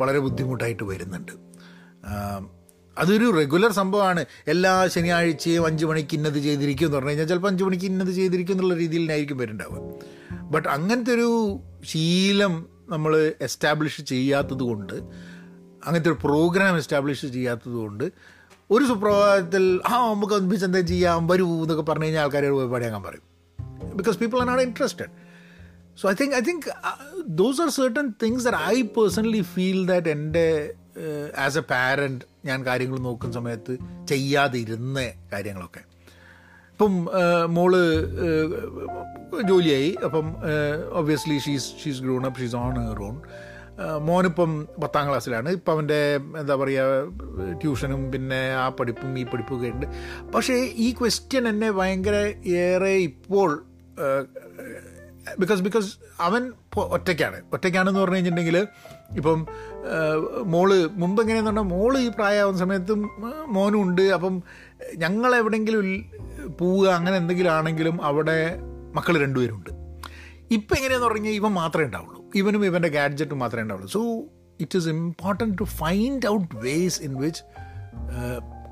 [0.00, 1.47] വളരെ ബുദ്ധിമുട്ടായിട്ട് വരുന്നുണ്ട്.
[2.98, 4.24] അതൊരു റെഗുലർ സംഭവമാണ്.
[4.46, 8.74] എല്ലാ ശനിയാഴ്ചയും അഞ്ച് മണിക്ക് ഇന്നത് ചെയ്തിരിക്കും എന്ന് പറഞ്ഞു കഴിഞ്ഞാൽ ചിലപ്പോൾ അഞ്ച് മണിക്ക് ഇന്നത് ചെയ്തിരിക്കും എന്നുള്ള
[8.74, 9.94] രീതിയിലായിരിക്കും വരുന്നുണ്ടാവുക.
[10.42, 14.92] ബട്ട് അങ്ങനത്തെ ഒരു ശീലം നമ്മൾ എസ്റ്റാബ്ലിഷ് ചെയ്യാത്തത് കൊണ്ട്
[15.86, 18.04] അങ്ങനത്തെ ഒരു പ്രോഗ്രാം എസ്റ്റാബ്ലിഷ് ചെയ്യാത്തത് കൊണ്ട്
[18.70, 21.26] ഒരു സുപ്രഭാതത്തിൽ ആ നമുക്ക് ഒന്നിച്ച് എന്താ ചെയ്യാം?
[21.26, 23.24] വരൂ എന്നൊക്കെ പറഞ്ഞു കഴിഞ്ഞാൽ ആൾക്കാരോട് പോയി പണിയാക്കാൻ പറയും.
[23.96, 25.10] Because people are not interested
[26.00, 26.66] so I think I think
[27.26, 30.74] those are certain things there I personally feel that എന്റെ
[31.38, 33.76] ആസ് എ പാരന്റ് ഞാൻ കാര്യങ്ങൾ നോക്കുന്ന സമയത്ത്
[34.08, 34.98] ചെയ്യാതിരുന്ന
[35.32, 35.82] കാര്യങ്ങളൊക്കെ.
[36.72, 36.94] ഇപ്പം
[37.54, 37.72] മോൾ
[39.48, 39.96] ജോലിയായി.
[40.04, 40.26] അപ്പം
[40.92, 43.00] obviously she's she's grown up she's on her
[44.02, 45.48] മോനിപ്പം പത്താം ക്ലാസ്സിലാണ്.
[45.48, 45.98] ഇപ്പം അവന്റെ
[46.40, 49.86] എന്താ പറയുക ട്യൂഷനും പിന്നെ ആ പഠിപ്പും ഈ പഠിപ്പും ഒക്കെ ഉണ്ട്.
[50.34, 50.54] പക്ഷേ
[50.86, 52.16] ഈ ക്വസ്റ്റ്യൻ എന്നെ ഭയങ്കര
[52.62, 53.50] ഏറെ ഇപ്പോൾ
[55.38, 55.88] ബിക്കോസ് ബിക്കോസ്
[56.20, 56.42] അവൻ
[56.76, 57.38] ഒറ്റയ്ക്കാണ്.
[57.52, 58.66] ഒറ്റയ്ക്കാണെന്ന് പറഞ്ഞു കഴിഞ്ഞിട്ടുണ്ടെങ്കിൽ
[59.16, 59.46] ഇപ്പം
[60.44, 63.10] മോൾ മുമ്പ് എങ്ങനെയാന്ന് പറഞ്ഞാൽ മോൾ ഈ പ്രായമാവുന്ന സമയത്തും
[63.48, 64.02] മോനും ഉണ്ട്.
[64.02, 64.42] അപ്പം
[64.96, 66.10] ഞങ്ങൾ എവിടെയെങ്കിലും
[66.58, 68.56] പോവുക അങ്ങനെ എന്തെങ്കിലും ആണെങ്കിലും അവിടെ
[68.94, 69.70] മക്കൾ രണ്ടുപേരുണ്ട്.
[70.50, 72.24] ഇപ്പം എങ്ങനെയാന്ന് പറഞ്ഞാൽ ഇവൻ മാത്രമേ ഉണ്ടാവുള്ളൂ.
[72.34, 73.88] ഇവനും ഇവന്റെ ഗാഡ്ജറ്റും മാത്രമേ ഉണ്ടാവുള്ളൂ.
[73.88, 74.22] So
[74.60, 77.42] it is important to find out ways in which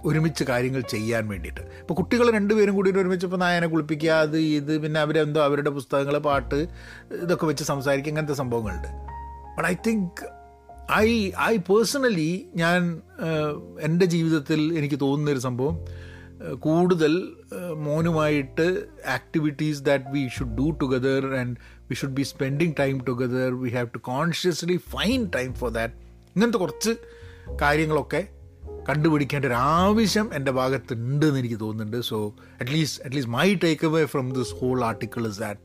[0.05, 1.61] ഒരുമിച്ച് കാര്യങ്ങൾ ചെയ്യാൻ വേണ്ടിയിട്ട്.
[1.61, 6.68] ഇപ്പോൾ കുട്ടികൾ രണ്ടുപേരും കൂടി ഒരുമിച്ച് ഇപ്പോൾ നായനെ കുളിപ്പിക്കുക അത് ഇത് പിന്നെ അവരെന്തോ അവരുടെ പുസ്തകങ്ങൾ പാട്ട്
[7.11, 9.06] ഇതൊക്കെ വെച്ച് സംസാരിക്കുക ഇങ്ങനത്തെ സംഭവങ്ങളുണ്ട്.
[9.57, 10.25] But I think
[10.92, 13.01] I I personally ഞാൻ
[13.81, 15.85] എന്റെ ജീവിതത്തിൽ എനിക്ക് തോന്നുന്നൊരു സംഭവം
[16.59, 17.35] കൂടുതൽ
[17.75, 21.57] മോനുമായിട്ട് activities that we should do together and
[21.88, 25.95] we should be spending time together we have to consciously find time for that
[26.37, 26.90] ഇങ്ങനത്തെ കുറച്ച്
[27.62, 28.29] കാര്യങ്ങളൊക്കെ
[28.88, 32.01] കണ്ടുപിടിക്കേണ്ട ഒരു ആവശ്യം എന്റെ ഭാഗത്തുണ്ട് എന്ന് എനിക്ക് തോന്നുന്നുണ്ട്.
[32.01, 33.55] So at least at least my
[33.87, 35.61] takeaway from this whole article is that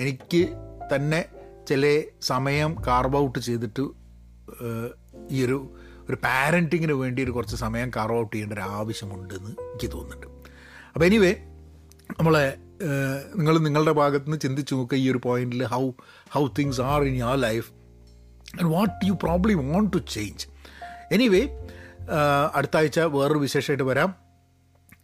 [0.00, 0.48] എനിക്ക്
[0.94, 1.24] തന്നെ
[1.68, 3.84] ചില സമയം കാർവ് ഔട്ട് ചെയ്തിട്ട്
[5.30, 5.76] ഈ ഒരു
[6.08, 10.26] ഒരു പാരന്റിങ്ങിന് വേണ്ടി ഒരു കുറച്ച് സമയം കാർവ് ഔട്ട് ചെയ്യേണ്ട ഒരു ആവശ്യമുണ്ടെന്ന് എനിക്ക് തോന്നുന്നുണ്ട്.
[10.94, 11.32] അപ്പോൾ എനിവേ
[12.18, 12.58] നമ്മളെ
[13.36, 15.90] നിങ്ങൾ നിങ്ങളുടെ ഭാഗത്ത് നിന്ന് ചിന്തിച്ച് നോക്കുക ഈ ഒരു പോയിന്റിൽ how
[16.32, 17.70] how things are in your life
[18.54, 20.46] and what you probably want to change
[21.12, 21.48] anyway
[22.54, 24.14] അടുത്ത ആഴ്ച വേറൊരു വിശേഷമായിട്ട് വരാം.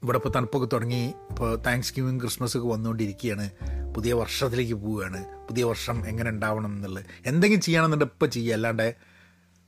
[0.03, 1.15] ഇവിടെ ഇപ്പോൾ തണുപ്പൊക്കെ തുടങ്ങി.
[1.31, 3.51] ഇപ്പോൾ താങ്ക്സ് ഗിവിങ് ക്രിസ്മസ് ഒക്കെ വന്നുകൊണ്ടിരിക്കുകയാണ്.
[3.97, 5.25] പുതിയ വർഷത്തിലേക്ക് പോവുകയാണ്.
[5.49, 7.05] പുതിയ വർഷം എങ്ങനെ ഉണ്ടാവണം എന്നുള്ളത്.
[7.27, 8.55] എന്തെങ്കിലും ചെയ്യണമെന്നുണ്ട് ഇപ്പം ചെയ്യുക.
[8.55, 8.95] അല്ലാണ്ട്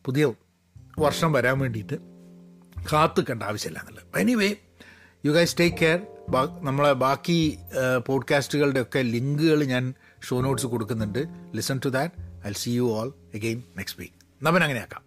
[0.04, 0.32] പുതിയ
[0.98, 1.94] വർഷം വരാൻ വേണ്ടിയിട്ട്
[2.92, 4.20] കാത്തുക്കേണ്ട ആവശ്യമില്ല എന്നുള്ളത്.
[4.20, 4.54] Anyway
[5.26, 6.00] you guys take care
[6.62, 7.58] നമ്മളെ ബാക്കി
[8.06, 9.94] പോഡ്കാസ്റ്റുകളുടെ ഒക്കെ ലിങ്കുകൾ ഞാൻ
[10.28, 11.22] ഷോ നോട്ട്സ് കൊടുക്കുന്നുണ്ട്.
[11.54, 12.14] Listen to that
[12.46, 15.02] I see you all again next week നമ്മൾ അങ്ങനെയാക്കാം.